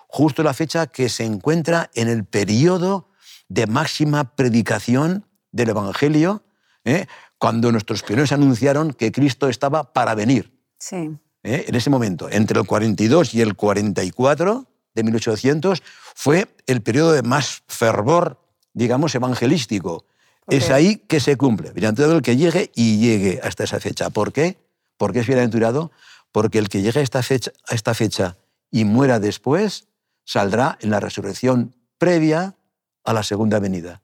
justo 0.08 0.42
la 0.42 0.52
fecha 0.52 0.86
que 0.86 1.08
se 1.08 1.24
encuentra 1.24 1.90
en 1.94 2.08
el 2.08 2.24
periodo 2.24 3.08
de 3.48 3.66
máxima 3.66 4.36
predicación 4.36 5.26
del 5.52 5.70
Evangelio, 5.70 6.44
¿eh? 6.84 7.06
cuando 7.38 7.72
nuestros 7.72 8.02
pioneros 8.02 8.32
anunciaron 8.32 8.92
que 8.92 9.10
Cristo 9.10 9.48
estaba 9.48 9.94
para 9.94 10.14
venir. 10.14 10.52
Sí. 10.78 11.16
¿Eh? 11.42 11.64
En 11.66 11.74
ese 11.74 11.88
momento, 11.88 12.28
entre 12.30 12.60
el 12.60 12.66
42 12.66 13.34
y 13.34 13.40
el 13.40 13.56
44 13.56 14.66
de 14.94 15.02
1800, 15.02 15.82
fue 16.14 16.54
el 16.66 16.82
periodo 16.82 17.12
de 17.12 17.22
más 17.22 17.62
fervor, 17.68 18.38
digamos, 18.74 19.14
evangelístico. 19.14 20.04
Es 20.46 20.70
ahí 20.70 20.96
que 20.96 21.20
se 21.20 21.36
cumple. 21.36 21.70
Bienaventurado 21.72 22.16
el 22.16 22.22
que 22.22 22.36
llegue 22.36 22.70
y 22.74 22.98
llegue 22.98 23.40
hasta 23.42 23.64
esa 23.64 23.80
fecha. 23.80 24.10
¿Por 24.10 24.32
qué? 24.32 24.58
¿Por 25.00 25.14
qué 25.14 25.20
es 25.20 25.26
bienaventurado? 25.26 25.92
Porque 26.30 26.58
el 26.58 26.68
que 26.68 26.82
llegue 26.82 27.00
a 27.00 27.02
esta 27.02 27.94
fecha, 27.94 28.36
y 28.70 28.84
muera 28.84 29.18
después, 29.18 29.88
saldrá 30.26 30.76
en 30.82 30.90
la 30.90 31.00
resurrección 31.00 31.74
previa 31.96 32.54
a 33.02 33.14
la 33.14 33.22
segunda 33.22 33.60
venida, 33.60 34.02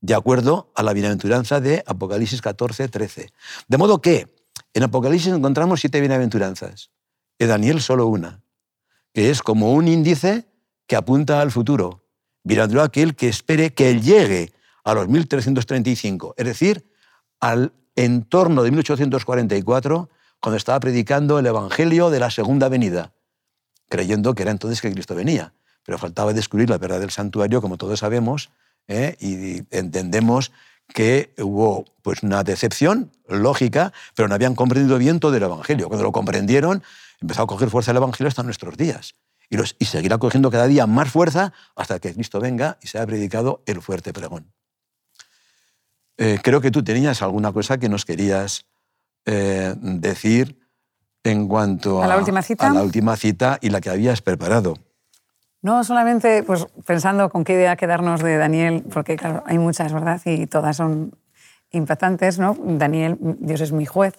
de 0.00 0.14
acuerdo 0.14 0.72
a 0.74 0.82
la 0.82 0.94
bienaventuranza 0.94 1.60
de 1.60 1.84
Apocalipsis 1.86 2.40
14, 2.40 2.88
13. 2.88 3.32
De 3.68 3.76
modo 3.76 4.00
que 4.00 4.34
en 4.72 4.82
Apocalipsis 4.82 5.30
encontramos 5.30 5.80
siete 5.80 6.00
bienaventuranzas, 6.00 6.90
en 7.38 7.48
Daniel 7.48 7.82
solo 7.82 8.06
una, 8.06 8.42
que 9.12 9.28
es 9.28 9.42
como 9.42 9.74
un 9.74 9.88
índice 9.88 10.48
que 10.86 10.96
apunta 10.96 11.42
al 11.42 11.50
futuro. 11.50 12.08
Bienaventurado 12.44 12.86
aquel 12.86 13.14
que 13.14 13.28
espere 13.28 13.74
que 13.74 14.00
llegue 14.00 14.54
a 14.84 14.94
los 14.94 15.06
1335, 15.06 16.34
es 16.38 16.46
decir, 16.46 16.90
al 17.40 17.74
entorno 17.98 18.62
de 18.62 18.70
1844, 18.70 20.08
cuando 20.40 20.56
estaba 20.56 20.78
predicando 20.78 21.38
el 21.40 21.46
Evangelio 21.46 22.10
de 22.10 22.20
la 22.20 22.30
Segunda 22.30 22.68
Venida, 22.68 23.12
creyendo 23.88 24.34
que 24.34 24.42
era 24.42 24.52
entonces 24.52 24.80
que 24.80 24.92
Cristo 24.92 25.16
venía. 25.16 25.52
Pero 25.84 25.98
faltaba 25.98 26.32
descubrir 26.32 26.70
la 26.70 26.78
verdad 26.78 27.00
del 27.00 27.10
santuario, 27.10 27.60
como 27.60 27.76
todos 27.76 27.98
sabemos, 27.98 28.50
¿eh? 28.86 29.16
y 29.20 29.66
entendemos 29.76 30.52
que 30.94 31.34
hubo 31.38 31.86
pues, 32.02 32.22
una 32.22 32.44
decepción 32.44 33.10
lógica, 33.26 33.92
pero 34.14 34.28
no 34.28 34.34
habían 34.34 34.54
comprendido 34.54 34.96
bien 34.98 35.18
todo 35.18 35.36
el 35.36 35.42
Evangelio. 35.42 35.88
Cuando 35.88 36.04
lo 36.04 36.12
comprendieron, 36.12 36.84
empezó 37.20 37.42
a 37.42 37.46
coger 37.48 37.68
fuerza 37.68 37.90
el 37.90 37.96
Evangelio 37.96 38.28
hasta 38.28 38.44
nuestros 38.44 38.76
días. 38.76 39.16
Y, 39.50 39.56
y 39.78 39.84
seguirá 39.86 40.18
cogiendo 40.18 40.52
cada 40.52 40.68
día 40.68 40.86
más 40.86 41.10
fuerza 41.10 41.52
hasta 41.74 41.98
que 41.98 42.14
Cristo 42.14 42.38
venga 42.38 42.78
y 42.80 42.86
se 42.86 42.98
haya 42.98 43.06
predicado 43.06 43.62
el 43.66 43.82
fuerte 43.82 44.12
pregón. 44.12 44.52
Eh, 46.18 46.38
creo 46.42 46.60
que 46.60 46.70
tú 46.70 46.82
tenías 46.82 47.22
alguna 47.22 47.52
cosa 47.52 47.78
que 47.78 47.88
nos 47.88 48.04
querías 48.04 48.66
eh, 49.24 49.74
decir 49.80 50.58
en 51.22 51.46
cuanto 51.48 52.02
a, 52.02 52.06
la 52.06 52.16
última 52.16 52.42
cita? 52.42 52.66
a 52.66 52.72
la 52.72 52.82
última 52.82 53.16
cita 53.16 53.58
y 53.60 53.70
la 53.70 53.80
que 53.80 53.90
habías 53.90 54.20
preparado. 54.20 54.74
No, 55.62 55.82
solamente 55.84 56.42
pues, 56.42 56.66
pensando 56.86 57.28
con 57.30 57.44
qué 57.44 57.54
idea 57.54 57.76
quedarnos 57.76 58.22
de 58.22 58.36
Daniel, 58.36 58.84
porque 58.92 59.16
claro, 59.16 59.42
hay 59.46 59.58
muchas, 59.58 59.92
¿verdad? 59.92 60.20
Y 60.24 60.46
todas 60.46 60.76
son 60.76 61.16
impactantes, 61.70 62.38
¿no? 62.38 62.56
Daniel, 62.60 63.16
Dios 63.20 63.60
es 63.60 63.72
mi 63.72 63.84
juez. 63.84 64.14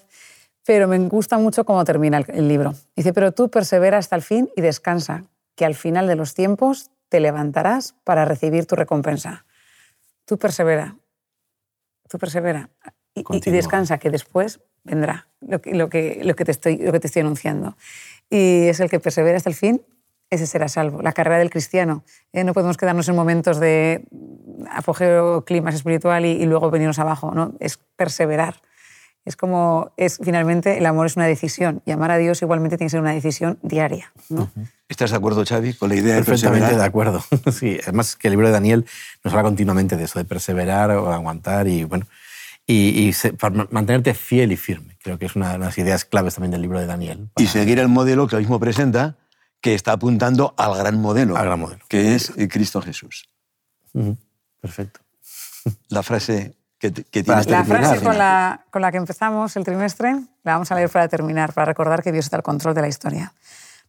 Pero 0.65 0.87
me 0.87 0.99
gusta 0.99 1.37
mucho 1.37 1.65
cómo 1.65 1.83
termina 1.85 2.17
el, 2.27 2.47
libro. 2.47 2.75
Dice, 2.95 3.13
pero 3.13 3.31
tú 3.31 3.49
persevera 3.49 3.97
hasta 3.97 4.15
el 4.15 4.21
fin 4.21 4.49
y 4.55 4.61
descansa, 4.61 5.23
que 5.55 5.65
al 5.65 5.75
final 5.75 6.07
de 6.07 6.15
los 6.15 6.33
tiempos 6.33 6.91
te 7.07 7.19
levantarás 7.19 7.95
para 8.03 8.25
recibir 8.25 8.65
tu 8.65 8.75
recompensa. 8.75 9.45
Tú 10.25 10.37
persevera, 10.37 10.95
tú 12.09 12.17
persevera 12.17 12.69
y, 13.13 13.23
y 13.31 13.51
descansa, 13.51 13.97
que 13.97 14.09
después 14.09 14.59
vendrá 14.83 15.27
lo 15.41 15.61
que, 15.61 15.73
lo, 15.73 15.89
que, 15.89 16.21
lo, 16.23 16.35
que 16.35 16.45
te 16.45 16.51
estoy, 16.51 16.77
lo 16.77 16.91
que 16.91 16.99
te 16.99 17.07
estoy 17.07 17.21
anunciando. 17.21 17.77
Y 18.29 18.67
es 18.67 18.79
el 18.79 18.89
que 18.89 18.99
persevera 18.99 19.37
hasta 19.37 19.49
el 19.49 19.55
fin 19.55 19.81
ese 20.29 20.45
será 20.45 20.67
salvo. 20.67 21.01
La 21.01 21.13
carrera 21.13 21.39
del 21.39 21.49
cristiano. 21.49 22.03
¿eh? 22.33 22.43
no 22.43 22.53
podemos 22.53 22.77
quedarnos 22.77 23.09
en 23.09 23.15
momentos 23.15 23.59
de 23.59 24.05
apogeo 24.71 25.43
clima 25.43 25.71
espiritual 25.71 26.25
y, 26.25 26.45
luego 26.45 26.69
venirnos 26.69 26.99
abajo. 26.99 27.31
¿no? 27.33 27.53
Es 27.59 27.79
perseverar. 27.95 28.61
Es 29.25 29.35
como, 29.35 29.91
es, 29.97 30.17
finalmente, 30.23 30.77
el 30.77 30.85
amor 30.85 31.05
es 31.05 31.15
una 31.15 31.27
decisión 31.27 31.81
y 31.85 31.91
amar 31.91 32.09
a 32.11 32.17
Dios 32.17 32.41
igualmente 32.41 32.77
tiene 32.77 32.87
que 32.87 32.91
ser 32.91 33.01
una 33.01 33.13
decisión 33.13 33.59
diaria. 33.61 34.11
¿no? 34.29 34.49
¿Estás 34.87 35.11
de 35.11 35.17
acuerdo, 35.17 35.43
Xavi, 35.45 35.73
con 35.73 35.89
la 35.89 35.95
idea 35.95 36.15
de 36.15 36.23
Perfectamente 36.23 36.61
perseverar? 36.75 36.79
de 36.81 36.85
acuerdo. 36.87 37.23
Sí, 37.51 37.77
además 37.83 38.15
que 38.15 38.27
el 38.27 38.31
libro 38.31 38.47
de 38.47 38.53
Daniel 38.53 38.85
nos 39.23 39.33
habla 39.33 39.43
continuamente 39.43 39.97
de 39.97 40.05
eso, 40.05 40.17
de 40.19 40.25
perseverar 40.25 40.91
o 40.91 41.11
aguantar 41.11 41.67
y 41.67 41.83
bueno, 41.83 42.07
y, 42.65 42.89
y 43.07 43.13
se- 43.13 43.33
para 43.33 43.67
mantenerte 43.71 44.13
fiel 44.15 44.51
y 44.51 44.57
firme. 44.57 44.97
Creo 45.03 45.19
que 45.19 45.25
es 45.27 45.35
una 45.35 45.51
de 45.51 45.57
las 45.59 45.77
ideas 45.77 46.05
claves 46.05 46.35
también 46.35 46.51
del 46.51 46.61
libro 46.61 46.79
de 46.79 46.85
Daniel. 46.87 47.29
Y 47.37 47.47
seguir 47.47 47.77
el 47.79 47.87
modelo 47.87 48.27
que 48.27 48.35
él 48.35 48.41
mismo 48.41 48.59
presenta, 48.59 49.17
que 49.61 49.75
está 49.75 49.91
apuntando 49.91 50.53
al 50.57 50.75
gran 50.77 50.99
modelo, 50.99 51.35
Al 51.37 51.45
gran 51.45 51.59
modelo. 51.59 51.83
que 51.89 52.15
es 52.15 52.31
Cristo 52.49 52.81
Jesús. 52.81 53.27
Ujú, 53.93 54.17
Perfecto. 54.61 55.01
La 55.89 56.01
frase 56.03 56.55
que, 56.79 56.91
que 56.93 57.23
tienes 57.23 57.47
La 57.47 57.63
terminar, 57.63 57.65
frase 57.65 57.95
con 58.03 58.13
Fina. 58.13 58.17
la, 58.17 58.65
con 58.71 58.81
la 58.81 58.91
que 58.91 58.97
empezamos 58.97 59.55
el 59.55 59.63
trimestre 59.65 60.15
la 60.43 60.53
vamos 60.53 60.71
a 60.71 60.75
leer 60.75 60.89
para 60.89 61.07
terminar, 61.07 61.53
para 61.53 61.65
recordar 61.65 62.01
que 62.01 62.11
Dios 62.11 62.25
está 62.25 62.37
al 62.37 62.43
control 62.43 62.73
de 62.73 62.81
la 62.81 62.87
historia. 62.87 63.33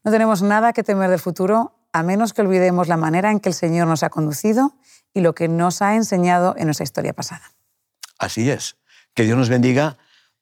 No 0.04 0.10
tenemos 0.10 0.42
nada 0.42 0.72
que 0.72 0.82
temer 0.82 1.08
del 1.10 1.18
futuro 1.20 1.72
a 1.92 2.02
menos 2.02 2.32
que 2.32 2.42
olvidemos 2.42 2.88
la 2.88 2.96
manera 2.96 3.30
en 3.30 3.40
que 3.40 3.48
el 3.48 3.54
Señor 3.54 3.86
nos 3.86 4.02
ha 4.02 4.10
conducido 4.10 4.74
y 5.14 5.20
lo 5.20 5.34
que 5.34 5.48
nos 5.48 5.82
ha 5.82 5.94
enseñado 5.96 6.54
en 6.56 6.66
nuestra 6.66 6.84
historia 6.84 7.12
pasada. 7.12 7.52
Así 8.18 8.50
es. 8.50 8.76
Que 9.14 9.24
Dios 9.24 9.36
nos 9.36 9.48
bendiga 9.48 9.96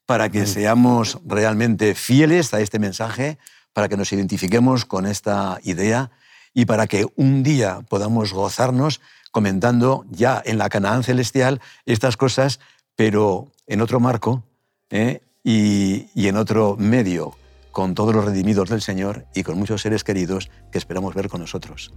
para 0.04 0.28
que 0.30 0.46
seamos 0.46 1.18
realmente 1.26 1.94
fieles 1.94 2.52
a 2.54 2.61
este 2.61 2.78
mensaje, 2.78 3.38
para 3.72 3.88
que 3.88 3.96
nos 3.96 4.12
identifiquemos 4.12 4.84
con 4.84 5.06
esta 5.06 5.58
idea 5.62 6.11
y 6.54 6.64
para 6.64 6.87
que 6.87 7.06
un 7.16 7.42
día 7.42 7.80
podamos 7.88 8.32
gozarnos 8.32 9.00
comentando 9.38 10.05
ya 10.11 10.42
en 10.44 10.59
la 10.59 10.68
Canaán 10.68 11.05
celestial 11.05 11.61
estas 11.87 12.16
cosas, 12.16 12.59
pero 12.96 13.46
en 13.68 13.81
otro 13.81 14.01
marco 14.01 14.42
¿eh? 14.90 15.20
y, 15.44 16.09
y 16.12 16.27
en 16.27 16.37
otro 16.37 16.74
medio, 16.77 17.37
con 17.70 17.94
todos 17.94 18.12
los 18.12 18.24
redimidos 18.24 18.68
del 18.68 18.83
Señor 18.83 19.27
y 19.37 19.44
con 19.44 19.57
muchos 19.57 19.81
seres 19.81 20.03
queridos 20.03 20.51
que 20.72 20.79
esperamos 20.79 21.14
ver 21.14 21.29
con 21.29 21.40
nosotros. 21.40 21.94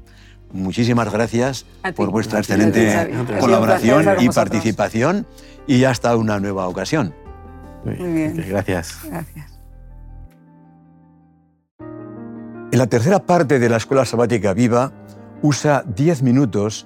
Muchísimas 0.51 1.11
gracias 1.11 1.65
por 1.95 2.11
vuestra 2.11 2.37
excelente 2.37 3.09
colaboración 3.39 4.05
y 4.19 4.29
participación 4.29 5.25
y 5.65 5.85
hasta 5.85 6.15
una 6.15 6.39
nueva 6.39 6.67
ocasión. 6.67 7.15
Muy 7.83 7.95
bien. 7.95 8.35
Gracias. 8.47 8.99
Gracias. 9.03 9.51
En 12.71 12.77
la 12.77 12.85
tercera 12.85 13.25
parte 13.25 13.57
de 13.57 13.67
la 13.67 13.77
Escuela 13.77 14.05
Sabática 14.05 14.53
Viva, 14.53 14.93
usa 15.41 15.83
10 15.87 16.21
minutos 16.21 16.85